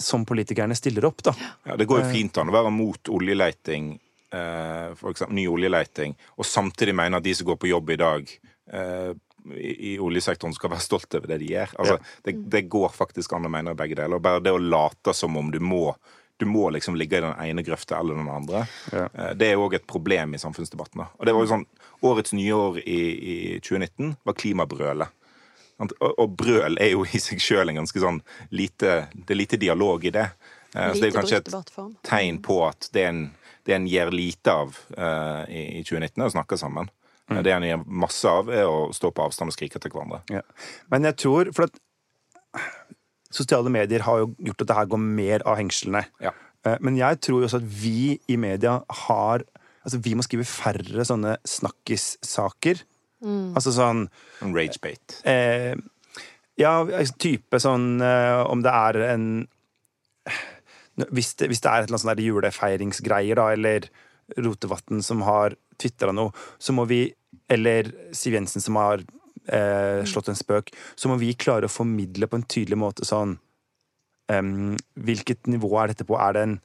[0.00, 1.34] som politikerne stiller opp, da.
[1.64, 3.98] Ja, Det går jo fint an å være mot oljeleiting,
[4.32, 7.98] eh, for eksempel ny oljeleiting, og samtidig mene at de som går på jobb i
[8.00, 8.30] dag
[8.72, 9.12] eh,
[9.56, 11.74] i, i oljesektoren, skal være stolt over det de gjør.
[11.80, 14.22] Altså, det, det går faktisk an å mene begge deler.
[14.22, 15.90] Bare det å late som om du må
[16.40, 18.64] du må liksom ligge i den ene grøfta eller den andre.
[18.92, 19.06] Ja.
[19.12, 21.04] Eh, Det er òg et problem i samfunnsdebatten.
[21.04, 21.66] Og det var jo sånn,
[22.00, 23.00] Årets nyår i,
[23.32, 25.12] i 2019 var klimabrølet.
[25.80, 28.18] Og, og brøl er jo i seg sjøl en ganske sånn
[28.52, 30.26] lite Det er lite dialog i det.
[30.72, 33.20] Lite Så det er kanskje et tegn på at det en,
[33.68, 36.90] det en gjør lite av uh, i, i 2019, er å snakke sammen.
[37.30, 37.42] Mm.
[37.46, 40.20] Det en gjør masse av, er å stå på avstand og skrike til hverandre.
[40.32, 40.42] Ja.
[40.92, 41.80] Men jeg tror For at
[43.30, 46.04] sosiale medier har jo gjort at det her går mer av hengslene.
[46.20, 46.32] Ja.
[46.66, 49.44] Eh, Men jeg tror jo også at vi i media har
[49.80, 52.82] Altså, vi må skrive færre sånne snakkissaker.
[53.56, 54.02] Altså sånn
[54.42, 55.22] ragebate.
[55.24, 55.74] eh,
[56.60, 56.84] Ja,
[57.16, 59.26] type sånn eh, Om det er en
[61.10, 63.86] hvis det, hvis det er et eller annet sånn julefeiringsgreier, da, eller
[64.36, 67.14] Rotevatn som har tvitra noe, så må vi
[67.48, 69.00] Eller Siv Jensen som har
[69.52, 73.36] eh, slått en spøk, så må vi klare å formidle på en tydelig måte sånn
[74.32, 76.18] um, Hvilket nivå er dette på?
[76.20, 76.56] Er det en,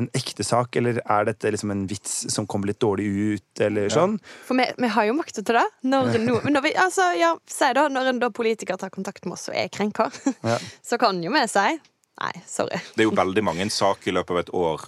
[0.00, 3.92] en ekte sak, eller er dette liksom en vits som kommer litt dårlig ut, eller
[3.92, 4.18] sånn?
[4.48, 5.66] For vi, vi har jo makta til det.
[5.88, 9.38] Når, no, når vi, altså, ja, si da, når en da politiker tar kontakt med
[9.38, 10.10] oss og er krenka,
[10.46, 10.58] Ja.
[10.88, 11.68] så kan jo vi si
[12.16, 12.78] Nei, sorry.
[12.96, 14.84] Det er jo veldig mange saker i løpet av et år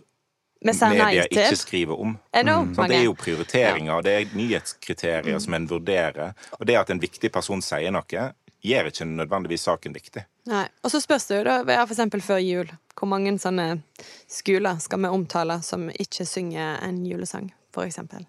[0.60, 2.16] media ikke skriver om.
[2.34, 2.74] Mm.
[2.74, 6.34] Det er jo prioriteringer, det er nyhetskriterier som en vurderer.
[6.58, 8.28] Og det at en viktig person sier noe,
[8.64, 10.24] gjør ikke nødvendigvis saken viktig.
[10.50, 10.66] Nei.
[10.82, 13.82] Og så spørs det jo da, for eksempel før jul, hvor mange sånne
[14.30, 18.26] skoler skal vi omtale som ikke synger en julesang, for eksempel.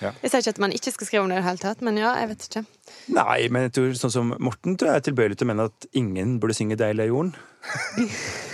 [0.00, 0.10] Ja.
[0.22, 1.98] Jeg sier ikke at man ikke skal skrive om det i det hele tatt, men
[2.00, 2.64] ja, jeg vet ikke.
[3.14, 5.88] Nei, men jeg tror, sånn som Morten tror jeg er tilbøyelig til å mene at
[5.92, 7.36] ingen burde synge 'Deilig er jorden'.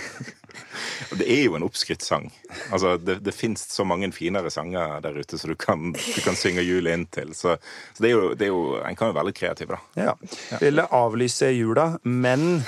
[1.17, 2.29] Det er jo en oppskrytt sang.
[2.71, 6.63] Altså, det, det fins så mange finere sanger der ute som du du kan synge
[6.65, 7.33] jul inn til.
[7.37, 7.57] Så,
[7.93, 10.07] så det er jo, det er jo, en kan jo være litt kreativ, da.
[10.07, 10.57] Ja.
[10.61, 12.63] Ville avlyse jula, men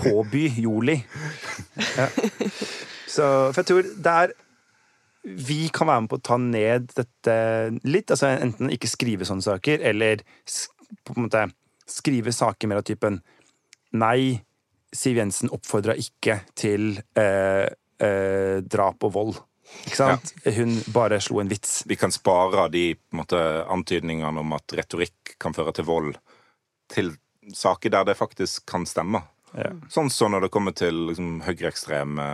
[0.00, 1.00] påby juli.
[1.96, 2.08] Ja.
[3.14, 4.32] Så, for jeg tror det er
[5.24, 7.34] Vi kan være med på å ta ned dette
[7.86, 8.10] litt.
[8.10, 10.24] Altså enten ikke skrive sånne saker, eller
[11.04, 11.46] på en måte
[11.88, 13.20] skrive saker mer av typen
[13.94, 14.42] Nei,
[14.94, 17.66] Siv Jensen oppfordra ikke til eh,
[17.98, 19.34] eh, drap og vold.
[19.88, 20.32] Ikke sant?
[20.54, 21.80] Hun bare slo en vits.
[21.88, 23.38] Vi kan spare de måte,
[23.74, 26.12] antydningene om at retorikk kan føre til vold,
[26.92, 27.14] til
[27.54, 29.24] saker der det faktisk kan stemme.
[29.54, 29.70] Ja.
[29.92, 32.24] Sånn som når det kommer til liksom, høyreekstreme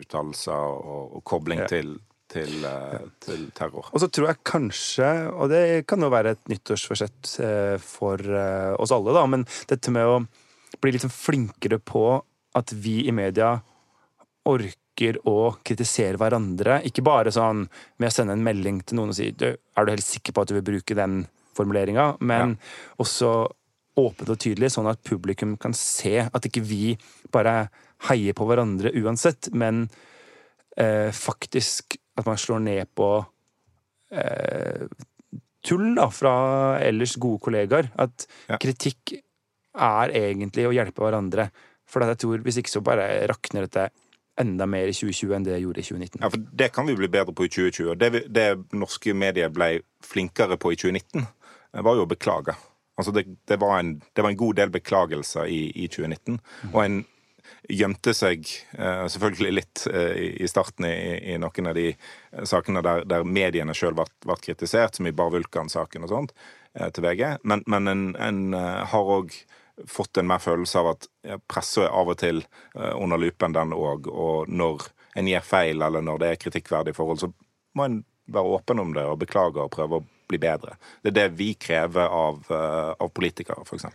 [0.00, 1.68] uttalelser og, og kobling Ja.
[1.68, 1.94] til,
[2.32, 3.90] til, eh, til terror.
[3.92, 8.72] Og så tror jeg kanskje, og det kan jo være et nyttårsforsett eh, for eh,
[8.80, 10.20] oss alle, da, men dette med å
[10.80, 12.04] bli litt sånn flinkere på
[12.58, 13.56] at vi i media
[14.48, 16.80] orker å kritisere hverandre.
[16.86, 17.64] Ikke bare sånn
[17.98, 20.42] med å sende en melding til noen og si du, er du helt sikker på
[20.44, 21.24] at du vil bruke den
[21.56, 22.56] formuleringa, men
[23.02, 23.30] også
[24.00, 26.94] åpent og tydelig, sånn at publikum kan se at ikke vi
[27.34, 27.68] bare
[28.08, 29.88] heier på hverandre uansett, men
[30.78, 33.08] eh, faktisk at man slår ned på
[34.14, 34.86] eh,
[35.66, 36.34] tull da, fra
[36.80, 37.90] ellers gode kollegaer.
[38.00, 38.56] At Ja.
[38.62, 39.18] kritikk
[39.76, 41.50] er egentlig å hjelpe hverandre.
[41.90, 43.88] For jeg tror hvis ikke så bare rakner dette
[44.40, 46.20] enda mer i 2020 enn det gjorde i 2019.
[46.22, 47.94] Ja, for Det kan vi bli bedre på i 2020.
[47.98, 51.26] Det, vi- det norske medier ble flinkere på i 2019,
[51.74, 52.54] eh, var jo å beklage.
[52.96, 56.38] Altså det, det, var en, det var en god del beklagelser i, i 2019.
[56.72, 57.04] Og en
[57.68, 58.46] gjemte seg
[58.78, 61.88] uh, selvfølgelig litt uh, i- starten i, i noen av de
[62.46, 64.04] sakene der, der mediene sjøl ble,
[64.40, 66.32] kritisert, som i Bar Vulkan-saken og sånt,
[66.78, 67.24] uh, til VG.
[67.44, 69.32] Men, men en, en har òg
[69.88, 71.08] fått en mer følelse av at
[71.48, 74.08] pressa er av og til eh, under lupen, den òg.
[74.10, 74.88] Og når
[75.18, 77.30] en gir feil, eller når det er kritikkverdige forhold, så
[77.78, 80.76] må en være åpen om det og beklage og prøve å bli bedre.
[81.02, 83.86] Det er det vi krever av, eh, av politikere, f.eks.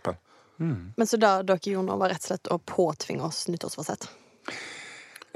[0.58, 4.08] Men så da dere gjorde nå, var rett og slett å påtvinge oss nyttårsforsett.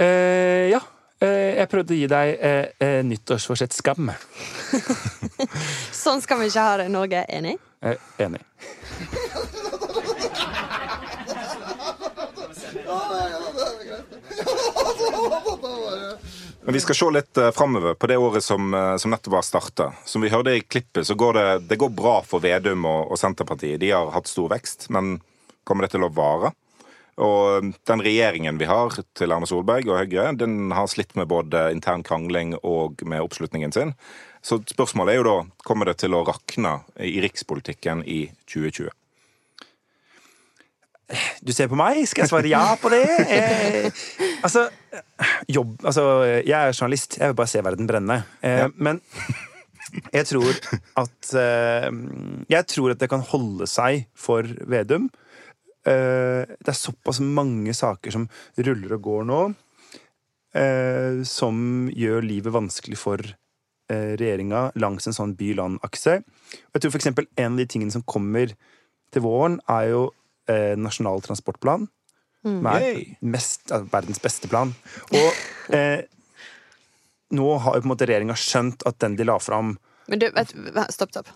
[0.00, 0.80] Eh, ja.
[1.20, 4.08] Eh, jeg prøvde å gi deg eh, eh, nyttårsforsett skam.
[6.02, 7.24] Sånn skal vi ikke ha det i Norge.
[7.28, 7.58] Enig?
[7.84, 8.44] Eh, enig.
[16.62, 19.42] Men vi skal se litt uh, framover på det året som, eh, som nettopp har
[19.42, 19.86] starta.
[20.04, 23.18] Som vi hørte i klippet, så går det, det går bra for Vedum og, og
[23.18, 23.80] Senterpartiet.
[23.80, 25.16] De har hatt stor vekst, men
[25.64, 26.52] kommer det til å vare?
[27.20, 31.30] Og eh, den regjeringen vi har til Erna Solberg og Høyre, den har slitt med
[31.32, 33.96] både intern krangling og med oppslutningen sin.
[34.44, 38.92] Så spørsmålet er jo da, kommer det til å rakne i rikspolitikken i 2020?
[41.42, 43.02] Du ser på meg, skal jeg svare ja på det?
[43.30, 43.86] Eh,
[44.46, 44.66] altså,
[45.50, 46.04] jobb Altså,
[46.46, 48.20] jeg er journalist, jeg vil bare se verden brenne.
[48.46, 49.00] Eh, Men
[50.14, 50.60] jeg tror
[51.02, 51.88] at eh,
[52.52, 55.08] Jeg tror at det kan holde seg for Vedum.
[55.88, 58.28] Eh, det er såpass mange saker som
[58.60, 59.40] ruller og går nå,
[60.54, 66.20] eh, som gjør livet vanskelig for eh, regjeringa langs en sånn by-land-akse.
[66.20, 68.52] Jeg tror eksempel en av de tingene som kommer
[69.10, 70.02] til våren, er jo
[70.50, 71.88] eh, Nasjonal transportplan.
[72.40, 72.64] Mm.
[73.20, 74.72] mest, altså, verdens beste plan.
[75.12, 76.06] Og eh,
[77.36, 79.74] nå har jo på en måte regjeringa skjønt at den de la fram
[80.08, 80.54] Men du, vet,
[80.90, 81.28] stopp, stopp.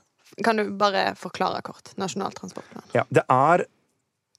[0.43, 1.93] Kan du bare forklare kort?
[2.01, 2.87] Nasjonal transportplan.
[2.97, 3.67] Ja, det er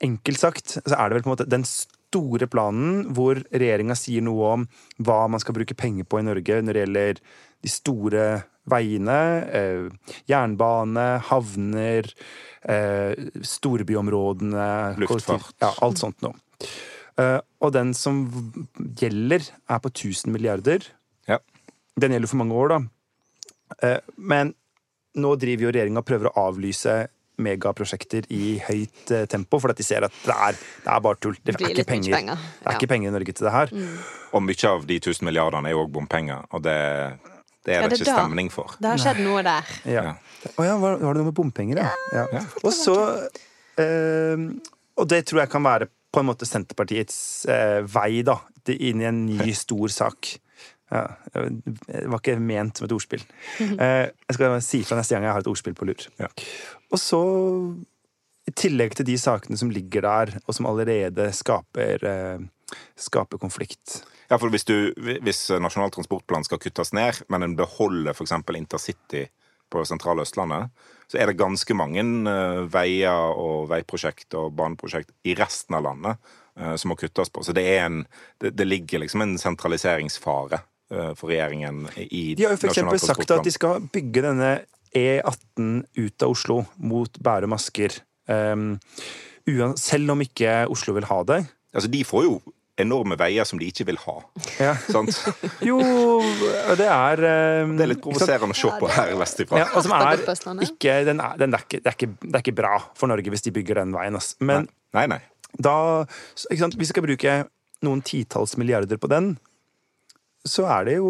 [0.03, 4.25] enkelt sagt så er det vel på en måte den store planen hvor regjeringa sier
[4.25, 4.65] noe om
[5.05, 7.21] hva man skal bruke penger på i Norge når det gjelder
[7.65, 8.25] de store
[8.71, 9.17] Veiene,
[9.53, 12.07] eh, jernbane, havner,
[12.65, 13.13] eh,
[13.45, 15.53] storbyområdene Luftfart.
[15.61, 16.33] Ja, alt sånt noe.
[17.17, 18.25] Eh, og den som
[18.99, 20.83] gjelder, er på 1000 milliarder.
[21.29, 21.37] Ja.
[21.99, 22.79] Den gjelder for mange år, da.
[23.81, 24.53] Eh, men
[25.15, 27.07] nå driver jo regjeringa og prøver å avlyse
[27.39, 31.19] megaprosjekter i høyt eh, tempo, for at de ser at det er, det er bare
[31.19, 31.35] tull.
[31.43, 32.15] Det det, er ikke penger.
[32.15, 32.35] penger.
[32.35, 32.77] Det er Ja.
[32.79, 33.73] ikke penger i Norge til det her.
[34.35, 36.75] Og mye av de 1000 milliardene er jo òg bompenger, og det,
[37.65, 38.21] det er Er det det ikke da?
[38.21, 38.75] stemning for.
[38.79, 39.75] Det har skjedd noe der.
[39.89, 40.05] Ja.
[40.11, 40.15] Ja.
[40.53, 42.25] Å ja, var, var det noe med bompenger, ja?
[42.29, 42.41] ja.
[42.61, 42.95] Og så
[43.81, 44.43] eh,
[44.95, 47.17] Og det tror jeg kan være på en måte Senterpartiets
[47.51, 48.37] eh, vei da,
[48.71, 50.29] inn i en ny, stor sak.
[50.93, 51.01] Ja,
[51.33, 53.25] det var ikke ment som et ordspill.
[53.59, 56.05] Eh, jeg skal si fra neste gang jeg har et ordspill på lur.
[56.21, 56.29] Ja.
[56.93, 57.19] Og så,
[58.47, 63.99] i tillegg til de sakene som ligger der, og som allerede skaper, eh, skaper konflikt
[64.29, 68.33] Ja, for hvis, du, hvis Nasjonal transportplan skal kuttes ned, men en beholder f.eks.
[68.57, 69.25] intercity
[69.73, 70.71] på sentrale Østlandet,
[71.09, 76.31] så er det ganske mange eh, veier og veiprosjekt og baneprosjekt i resten av landet
[76.57, 77.43] eh, som må kuttes på.
[77.45, 77.99] Så det, er en,
[78.41, 83.35] det, det ligger liksom en sentraliseringsfare eh, for regjeringen i De har jo eksempel sagt
[83.37, 84.55] at de skal bygge denne
[84.95, 87.97] E18 ut av Oslo, mot Bærum Asker.
[88.31, 88.77] Um,
[89.77, 91.41] selv om ikke Oslo vil ha det.
[91.75, 92.37] Altså, de får jo
[92.81, 94.15] enorme veier som de ikke vil ha.
[94.59, 94.73] Ja.
[94.91, 95.15] Sant?
[95.69, 95.77] Jo,
[96.75, 97.21] det er
[97.63, 99.61] um, Det er litt provoserende å se på her vestifra.
[99.63, 100.23] Ja, og som er
[100.67, 103.31] ikke, den er, den er ikke, det, er ikke, det er ikke bra for Norge
[103.33, 104.19] hvis de bygger den veien.
[104.19, 104.37] Altså.
[104.43, 105.21] Men Nei, nei.
[105.55, 107.35] da ikke sant, Hvis vi skal bruke
[107.85, 109.35] noen titalls milliarder på den,
[110.45, 111.09] så er det jo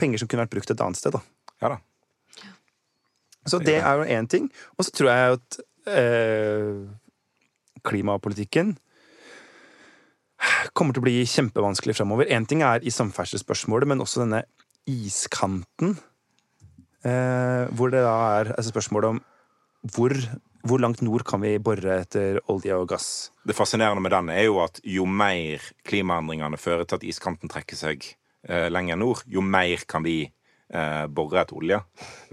[0.00, 1.14] penger som kunne vært brukt et annet sted.
[1.16, 1.22] da.
[1.60, 1.80] Ja da.
[3.48, 4.50] Så det er jo én ting.
[4.76, 6.88] Og så tror jeg at øh,
[7.86, 8.74] klimapolitikken
[10.76, 12.30] kommer til å bli kjempevanskelig fremover.
[12.32, 14.44] Én ting er i samferdselsspørsmålet, men også denne
[14.88, 15.96] iskanten.
[17.04, 19.20] Eh, hvor det da er altså spørsmålet om
[19.94, 20.12] hvor,
[20.68, 23.06] hvor langt nord kan vi bore etter olje og gass?
[23.48, 27.78] Det fascinerende med den er jo at jo mer klimaendringene fører til at iskanten trekker
[27.78, 28.04] seg
[28.48, 30.26] eh, lenger nord, jo mer kan vi
[30.72, 31.80] eh, borer etter olje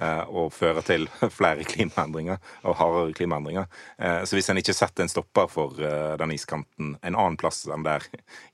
[0.01, 1.07] eh, og føre til
[1.39, 3.67] flere klimaendringer og hardere klimaendringer.
[3.97, 7.65] Eh, så hvis en ikke setter en stopper for eh, den iskanten en annen plass
[7.67, 8.05] enn der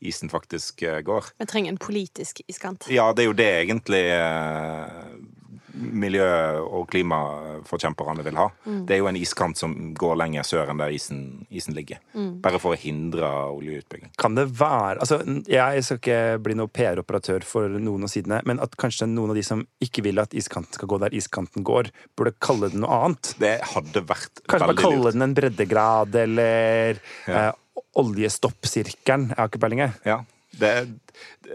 [0.03, 2.89] isen faktisk eh, går Vi trenger en politisk iskant.
[2.91, 5.13] Ja, det er jo det egentlig eh,
[5.73, 8.47] miljø- og klimaforkjemperne vil ha.
[8.86, 11.99] Det er jo en iskant som går lenger sør enn der isen, isen ligger.
[12.43, 14.12] Bare for å hindre oljeutbygging.
[14.21, 18.59] Kan det være altså, Jeg skal ikke bli noen PR-operatør for noen av sidene, men
[18.63, 21.89] at kanskje noen av de som ikke vil at iskanten skal gå der iskanten går,
[22.17, 23.33] burde kalle den noe annet?
[23.39, 25.13] Det hadde vært Kanskje bare veldig kalle lurt.
[25.17, 27.47] den en breddegrad, eller Ja.
[27.47, 27.51] eh,
[27.95, 29.29] oljestoppsirkelen.
[29.29, 29.93] Jeg har ikke peiling, jeg.
[30.05, 30.19] Ja.
[30.53, 30.71] Det,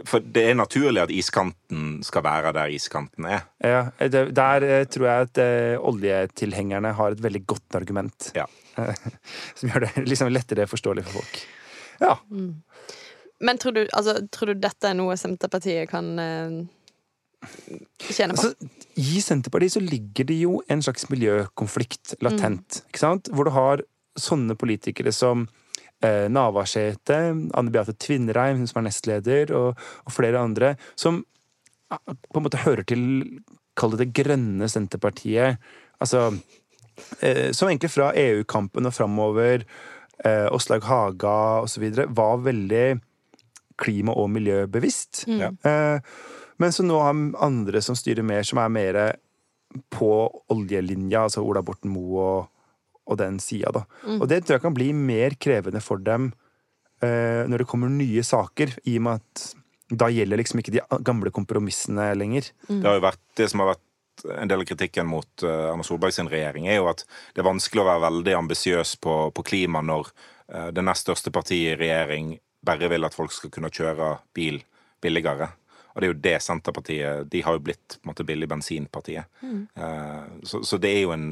[0.08, 3.44] for det er naturlig at iskanten skal være der iskanten er.
[3.62, 8.32] Ja, det, der eh, tror jeg at eh, oljetilhengerne har et veldig godt argument.
[8.36, 8.48] Ja.
[9.58, 11.38] Som gjør det liksom lettere forståelig for folk.
[12.02, 12.16] Ja.
[13.40, 16.58] Men tror du, altså, tror du dette er noe Senterpartiet kan eh,
[18.10, 18.50] tjene på?
[18.50, 18.52] Altså,
[18.98, 22.82] I Senterpartiet så ligger det jo en slags miljøkonflikt latent.
[22.90, 23.30] Ikke sant?
[23.30, 23.86] Hvor du har
[24.18, 25.46] sånne politikere som
[26.04, 27.18] eh, Navarsete,
[27.54, 31.22] Anne Beate Tvinnereim, hun som er nestleder, og, og flere andre, som
[31.88, 33.04] på en måte hører til
[33.78, 35.60] Kall det det grønne Senterpartiet.
[36.02, 36.32] Altså
[37.22, 39.62] eh, Som egentlig fra EU-kampen og framover,
[40.24, 42.98] eh, Åslaug Haga osv., var veldig
[43.78, 45.24] klima- og miljøbevisst.
[45.30, 45.58] Mm.
[45.62, 46.00] Eh,
[46.58, 47.14] men så nå har
[47.46, 49.00] andre som styrer mer, som er mer
[49.94, 50.10] på
[50.50, 52.48] oljelinja, altså Ola Borten Moe og,
[53.08, 53.84] og den sida, da.
[54.18, 56.30] Og det tror jeg kan bli mer krevende for dem
[57.02, 59.44] eh, når det kommer nye saker, i og med at
[59.88, 62.50] da gjelder liksom ikke de gamle kompromissene lenger.
[62.68, 63.84] Det har jo vært det som har vært
[64.36, 67.46] en del av kritikken mot uh, Erna Solberg sin regjering, er jo at det er
[67.46, 71.78] vanskelig å være veldig ambisiøs på, på klima når uh, det nest største partiet i
[71.78, 72.34] regjering
[72.66, 74.60] bare vil at folk skal kunne kjøre bil
[75.00, 75.48] billigere.
[75.94, 79.26] Og det er jo det Senterpartiet De har jo blitt på en måte billig bensinpartiet.
[79.42, 81.26] Eh, så, så det er jo en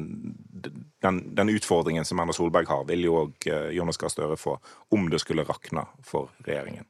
[1.02, 4.56] den, den utfordringen som Erna Solberg har, vil jo òg Jonas Gahr Støre få
[4.94, 6.86] om det skulle rakne for regjeringen.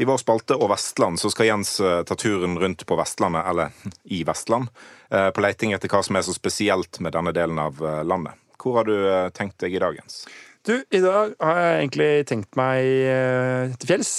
[0.00, 3.74] I vår spalte og Vestland så skal Jens eh, ta turen rundt på Vestlandet, eller
[4.04, 4.70] i Vestland,
[5.10, 8.38] eh, på leiting etter hva som er så spesielt med denne delen av eh, landet.
[8.56, 10.22] Hvor har du eh, tenkt deg i dag, Jens?
[10.66, 14.14] Du, i dag har jeg egentlig tenkt meg eh, til fjells.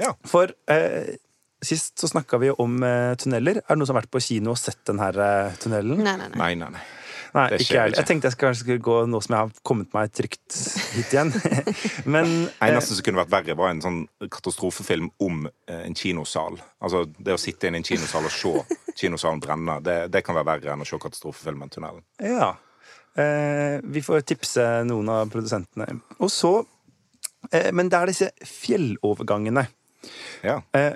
[0.00, 0.12] Ja.
[0.28, 1.16] For eh,
[1.66, 3.58] sist så snakka vi om eh, tunneler.
[3.64, 5.98] Er det noen som har vært på kino og sett den her eh, tunnelen?
[6.06, 6.38] Nei, nei, nei.
[6.44, 6.86] Nei, nei, nei.
[7.36, 7.92] Nei, det ikke skjer heller.
[7.92, 8.00] ikke.
[8.00, 10.58] Jeg tenkte jeg skulle gå nå som jeg har kommet meg trygt
[10.96, 11.32] hit igjen.
[12.14, 13.98] Men eh, Eneste som kunne vært verre, var en sånn
[14.32, 16.56] katastrofefilm om eh, en kinosal.
[16.80, 18.54] Altså Det å sitte inne i en kinosal og se
[18.96, 22.06] kinosalen brenne, det, det kan være verre enn å se katastrofefilmen 'Tunnelen'.
[22.24, 22.54] Ja.
[23.16, 25.88] Eh, vi får tipse noen av produsentene.
[26.20, 26.52] Og så
[27.52, 29.68] eh, Men det er disse fjellovergangene.
[30.44, 30.60] Ja.
[30.76, 30.94] Eh,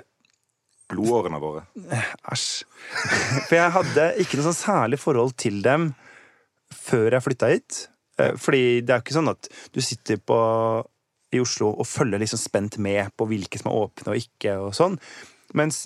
[0.91, 1.67] Blodårene våre.
[2.33, 2.65] Æsj.
[3.47, 5.93] For jeg hadde ikke noe sånn særlig forhold til dem
[6.75, 7.79] før jeg flytta hit.
[8.19, 10.37] Eh, Fordi det er jo ikke sånn at du sitter på,
[11.31, 14.73] i Oslo og følger liksom spent med på hvilke som er åpne og ikke, og
[14.75, 14.97] sånn.
[15.55, 15.85] Mens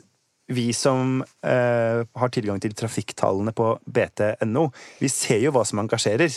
[0.53, 4.67] vi som eh, har tilgang til trafikktallene på bt.no,
[5.01, 6.33] vi ser jo hva som engasjerer.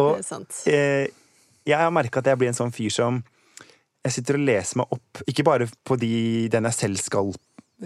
[0.00, 0.62] Og Det sant.
[0.66, 1.06] eh,
[1.66, 3.20] jeg har merka at jeg blir en sånn fyr som
[4.02, 7.28] jeg sitter og leser meg opp, ikke bare på de, den jeg selv skal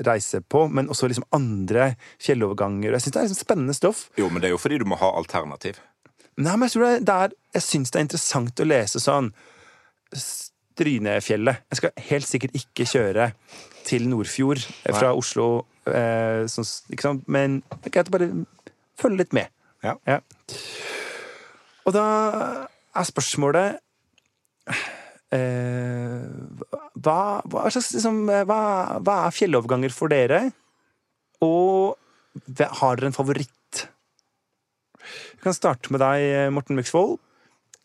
[0.07, 1.92] reise på, men også liksom andre
[2.22, 2.92] fjelloverganger.
[2.92, 4.07] Jeg syns det er liksom spennende stoff.
[4.20, 5.80] Jo, men det er jo fordi du må ha alternativ.
[6.36, 9.30] Nei, men jeg tror det, det er Jeg syns det er interessant å lese sånn
[10.12, 11.62] Strynefjellet.
[11.72, 13.30] Jeg skal helt sikkert ikke kjøre
[13.86, 15.16] til Nordfjord eh, fra Nei.
[15.16, 15.47] Oslo,
[15.88, 17.24] eh, sånn, ikke sant?
[17.32, 18.28] men det er greit å bare
[19.01, 19.53] følge litt med.
[19.86, 20.20] Ja.
[21.86, 22.07] Og da
[22.66, 23.80] er spørsmålet
[25.35, 28.61] hva, hva, slags, liksom, hva,
[29.03, 30.45] hva er fjelloverganger for dere?
[31.45, 31.97] Og
[32.81, 33.87] har dere en favoritt?
[35.37, 37.18] Vi kan starte med deg, Morten Myksvold.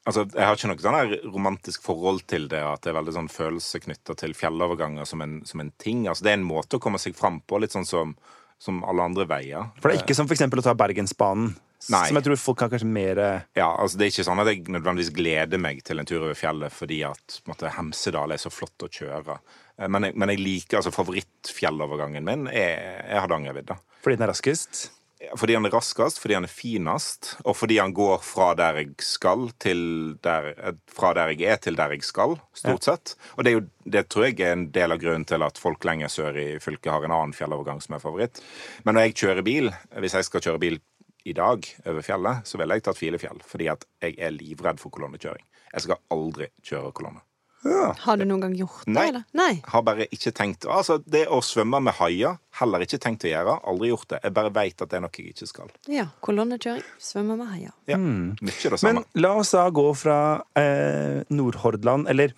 [0.09, 3.29] Altså, Jeg har ikke noe sånn romantisk forhold til det, at det er veldig sånn
[3.29, 6.07] følelse knytta til fjelloverganger som en, som en ting.
[6.07, 8.15] Altså, Det er en måte å komme seg fram på, litt sånn som,
[8.61, 9.69] som alle andre veier.
[9.77, 11.53] For det er ikke som eksempel å ta Bergensbanen.
[11.89, 12.03] Nei.
[12.11, 14.51] Som jeg tror folk har kanskje mer eh, Ja, altså Det er ikke sånn at
[14.51, 18.51] jeg nødvendigvis gleder meg til en tur over fjellet fordi at måte, Hemsedal er så
[18.53, 19.39] flott å kjøre.
[19.81, 23.79] Eh, Men jeg, men jeg liker altså favorittfjellovergangen min er, er Hardangervidda.
[24.03, 24.89] fordi den er raskest.
[25.37, 28.95] Fordi han er raskest, fordi han er finest, og fordi han går fra der jeg
[29.05, 29.83] skal til
[30.25, 33.13] der, eh, fra der jeg er, til der jeg skal, stort sett.
[33.37, 36.09] Og det, jo, det tror jeg er en del av grunnen til at folk lenger
[36.09, 38.41] sør i fylket har en annen fjellovergang som er favoritt.
[38.83, 39.69] Men når jeg kjører bil,
[40.01, 40.79] hvis jeg skal kjøre bil
[41.25, 44.89] i dag over fjellet, så ville jeg tatt Filefjell, fordi at jeg er livredd for
[44.93, 45.45] kolonnekjøring.
[45.73, 47.21] Jeg skal aldri kjøre kolonne.
[47.61, 48.93] Har du noen gang gjort det?
[48.95, 49.03] Nei.
[49.11, 49.23] Eller?
[49.37, 49.51] Nei.
[49.69, 53.53] Har bare ikke tenkt Altså, det å svømme med haier, heller ikke tenkt å gjøre.
[53.69, 54.19] Aldri gjort det.
[54.25, 55.69] Jeg bare veit at det er noe jeg ikke skal.
[55.93, 56.81] Ja, Kolonnekjøring.
[56.97, 57.69] Svømme med haier.
[57.91, 59.03] Ja, Mye det samme.
[59.03, 60.17] Men la oss da gå fra
[60.57, 62.33] eh, Nordhordland, eller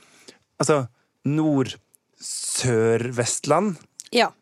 [0.59, 0.81] altså
[1.23, 3.79] Nord-Sør-Vestland,
[4.11, 4.33] Ja.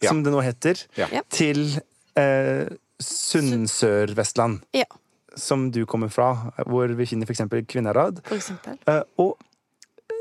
[0.00, 0.08] Ja.
[0.08, 1.08] som det nå heter, Ja.
[1.12, 1.20] Ja.
[1.28, 1.74] til
[2.16, 2.66] eh,
[3.00, 4.84] Sunn-Sør-Vestland, ja,
[5.36, 6.30] som du kommer fra,
[6.66, 8.20] hvor vi finner eksempel Kvinnherad.
[8.26, 8.78] for eksempel.
[8.86, 9.36] Eh, og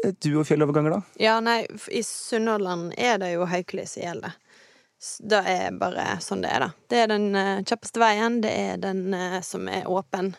[0.05, 1.01] eh, du og fjelloverganger, da?
[1.19, 4.35] Ja, nei, i Sunnhordland er det jo høyklyss i gjeldet.
[5.01, 6.69] S- Det er bare sånn det er, da.
[6.91, 8.41] Det er den eh, kjappeste veien.
[8.43, 10.35] Det er den som er åpen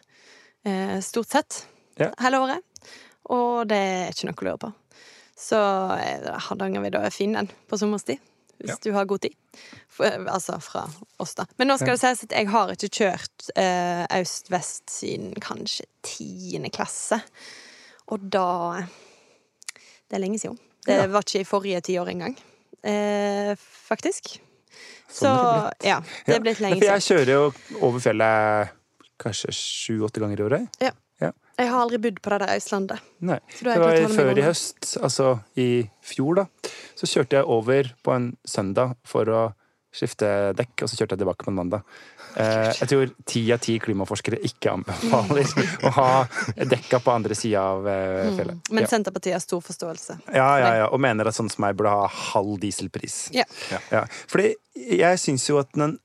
[1.00, 1.62] stort sett
[1.96, 2.10] Ja.
[2.20, 2.60] hele året.
[3.32, 4.68] Og det er ikke noe å lure på.
[5.40, 5.56] Så
[6.46, 8.18] Hardangervidda er fin, den, på sommerstid.
[8.60, 8.76] Hvis Ja.
[8.82, 9.34] du har god tid.
[9.88, 10.82] For, eh, altså fra
[11.18, 11.46] oss, da.
[11.58, 16.70] Men nå skal det sies at jeg har ikke kjørt eh, øst-vest siden kanskje tiende
[16.70, 17.22] klasse.
[18.08, 18.82] Og da
[20.10, 20.58] Det er lenge siden.
[20.84, 21.06] Det Ja.
[21.06, 22.36] var ikke i forrige tiår engang,
[22.82, 24.38] eh, faktisk.
[25.08, 27.52] Så Sånn Så det ja, det er blitt Ja, lenge For jeg kjører jo
[27.86, 28.70] over fjellet
[29.18, 30.68] kanskje sju-åtte ganger i året.
[31.60, 33.08] Jeg har aldri bodd på det der Østlandet.
[33.28, 33.36] Nei.
[33.60, 35.70] Det var før i høst, altså i
[36.08, 36.70] fjor, da.
[36.96, 39.42] Så kjørte jeg over på en søndag for å
[39.92, 41.94] skifte dekk, og så kjørte jeg tilbake på en mandag.
[42.38, 45.50] Eh, jeg tror ti av ti klimaforskere ikke anbefaler
[45.88, 46.10] å ha
[46.70, 48.60] dekka på andre sida av eh, fjellet.
[48.60, 48.70] Mm.
[48.70, 48.90] Men Ja.
[48.94, 50.20] Senterpartiet har stor forståelse.
[50.30, 53.18] Ja, ja, ja, og mener at sånn som meg burde ha halv dieselpris.
[53.34, 53.44] Ja.
[53.90, 54.04] Ja.
[54.30, 55.98] Fordi jeg syns jo at den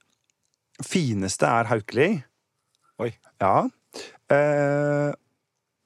[0.84, 2.10] fineste er Haukeli.
[3.06, 3.14] Oi.
[3.40, 3.54] Ja.
[4.34, 5.14] Eh,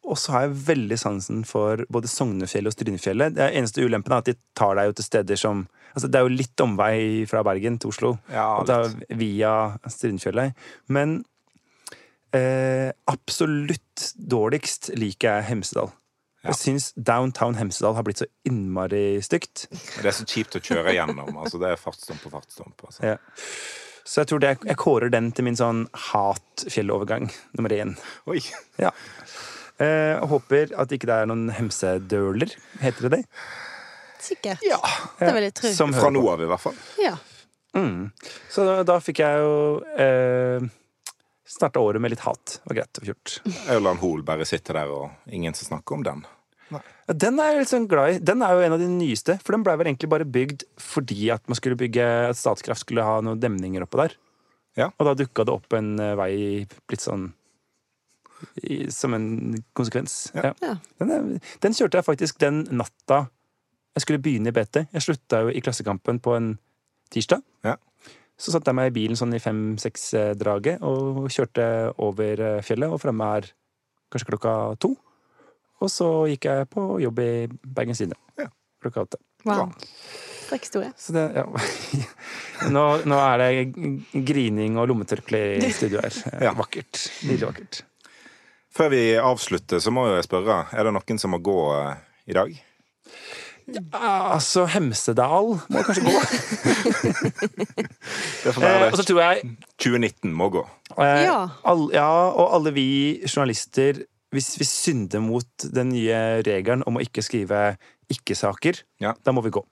[0.09, 3.35] og så har jeg veldig sansen for både Sognefjellet og Strynefjellet.
[3.37, 6.27] Det eneste ulempen er at de tar deg jo til steder som Altså, det er
[6.27, 8.11] jo litt omvei fra Bergen til Oslo.
[8.29, 8.61] Ja,
[9.17, 9.53] via
[9.89, 10.53] Strynefjellet.
[10.93, 11.15] Men
[12.37, 15.89] eh, absolutt dårligst liker jeg Hemsedal.
[16.43, 16.51] Ja.
[16.51, 19.65] Jeg syns downtown Hemsedal har blitt så innmari stygt.
[19.73, 21.33] Det er så kjipt å kjøre gjennom.
[21.41, 22.85] Altså, det er fartsdump på fartsdump.
[22.85, 23.15] Altså.
[23.15, 23.17] Ja.
[24.05, 27.27] Så jeg tror det, jeg kårer den til min sånn hat-fjellovergang
[27.57, 27.97] nummer én.
[28.29, 28.39] Oi.
[28.77, 28.93] Ja.
[29.79, 32.51] Eh, håper at ikke det er noen hemsedøler,
[32.83, 33.23] heter det det?
[34.19, 34.63] Sikkert.
[34.67, 34.79] Ja.
[35.19, 35.71] Det vil jeg tro.
[35.75, 36.75] Som Fra nå av, i hvert fall.
[36.99, 37.15] Ja.
[37.77, 38.09] Mm.
[38.51, 39.53] Så da, da fikk jeg jo
[39.95, 40.65] eh,
[41.47, 42.59] starta året med litt hat.
[42.59, 43.37] Det var greit og få gjort.
[43.71, 46.25] Aurland Hoel bare sitter der, og ingen som snakker om den.
[46.69, 46.81] Ja,
[47.15, 48.19] Den er jeg litt sånn glad i.
[48.21, 49.39] Den er jo en av de nyeste.
[49.41, 53.05] For den blei vel egentlig bare bygd fordi at man skulle bygge at Statkraft skulle
[53.05, 54.17] ha noen demninger oppå der.
[54.77, 54.91] Ja.
[54.99, 56.33] Og da dukka det opp en eh, vei
[56.67, 57.31] litt sånn
[58.63, 59.27] i, som en
[59.77, 60.31] konsekvens.
[60.35, 60.53] Ja.
[60.63, 60.75] Ja.
[61.01, 63.25] Den, er, den kjørte jeg faktisk den natta
[63.97, 64.83] jeg skulle begynne i BT.
[64.93, 66.53] Jeg slutta jo i Klassekampen på en
[67.11, 67.41] tirsdag.
[67.65, 67.75] Ja.
[68.39, 71.65] Så satte jeg meg i bilen sånn i fem-seks-draget og kjørte
[71.99, 73.49] over eh, fjellet, og fremme er
[74.13, 74.93] kanskje klokka to.
[75.83, 78.47] Og så gikk jeg på jobb i Bergens Tidende Ja.
[78.83, 79.19] klokka åtte.
[79.47, 79.73] Wow.
[80.49, 81.43] Det, ja.
[82.75, 86.15] nå, nå er det grining og lommetørkle i studio her.
[86.41, 86.55] Ja.
[86.57, 87.03] Vakkert.
[87.27, 87.81] Nydelig vakkert.
[88.75, 91.95] Før vi avslutter, så må jeg spørre, er det noen som må gå eh,
[92.29, 92.51] i dag?
[93.69, 93.81] Ja,
[94.33, 96.13] Altså, Hemsedal må kanskje gå.
[98.43, 99.07] Det får Eh, være og så det.
[99.09, 100.63] tror jeg 2019 må gå.
[100.97, 101.49] eh, Ja.
[101.63, 107.01] all, ja, og alle vi journalister, hvis vi synder mot den nye regelen om å
[107.03, 107.77] ikke skrive
[108.09, 109.13] ikke-saker, Ja.
[109.25, 109.63] da må vi gå.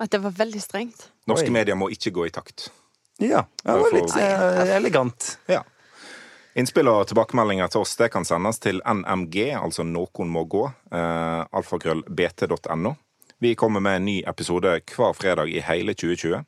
[0.00, 1.08] At det var veldig strengt.
[1.26, 1.50] Norske Oi.
[1.52, 2.68] medier må ikke gå i takt.
[3.18, 5.38] Ja, ja det var litt eh, elegant.
[5.48, 5.62] Ja.
[6.56, 11.42] Innspill og tilbakemeldinger til oss det kan sendes til nmg, altså Noen må gå, eh,
[11.52, 12.94] alfakrøllbt.no.
[13.38, 16.40] Vi kommer med en ny episode hver fredag i hele 2020.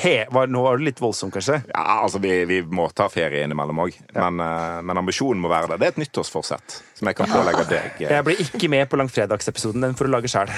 [0.00, 1.58] He, var, nå var du litt voldsom, kanskje?
[1.68, 5.68] Ja, altså Vi, vi må ta ferie innimellom òg, men, eh, men ambisjonen må være
[5.74, 5.78] der.
[5.82, 8.00] Det er et nyttårsforsett som jeg kan pålegge deg.
[8.00, 8.14] eh.
[8.16, 9.84] Jeg blir ikke med på langfredagsepisoden.
[9.84, 10.50] Den får du lage sjæl.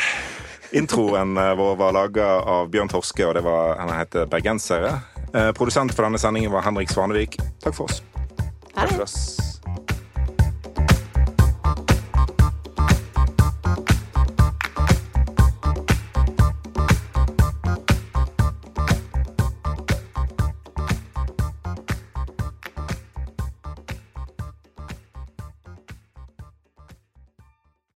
[0.78, 4.94] Introen eh, vår var laga av Bjørn Torske, og det var, han heter Bergensere.
[5.34, 7.40] Eh, Produsent for denne sendingen var Henrik Svanevik.
[7.64, 8.00] Takk for oss.
[8.74, 8.88] Det.
[8.88, 9.47] For oss.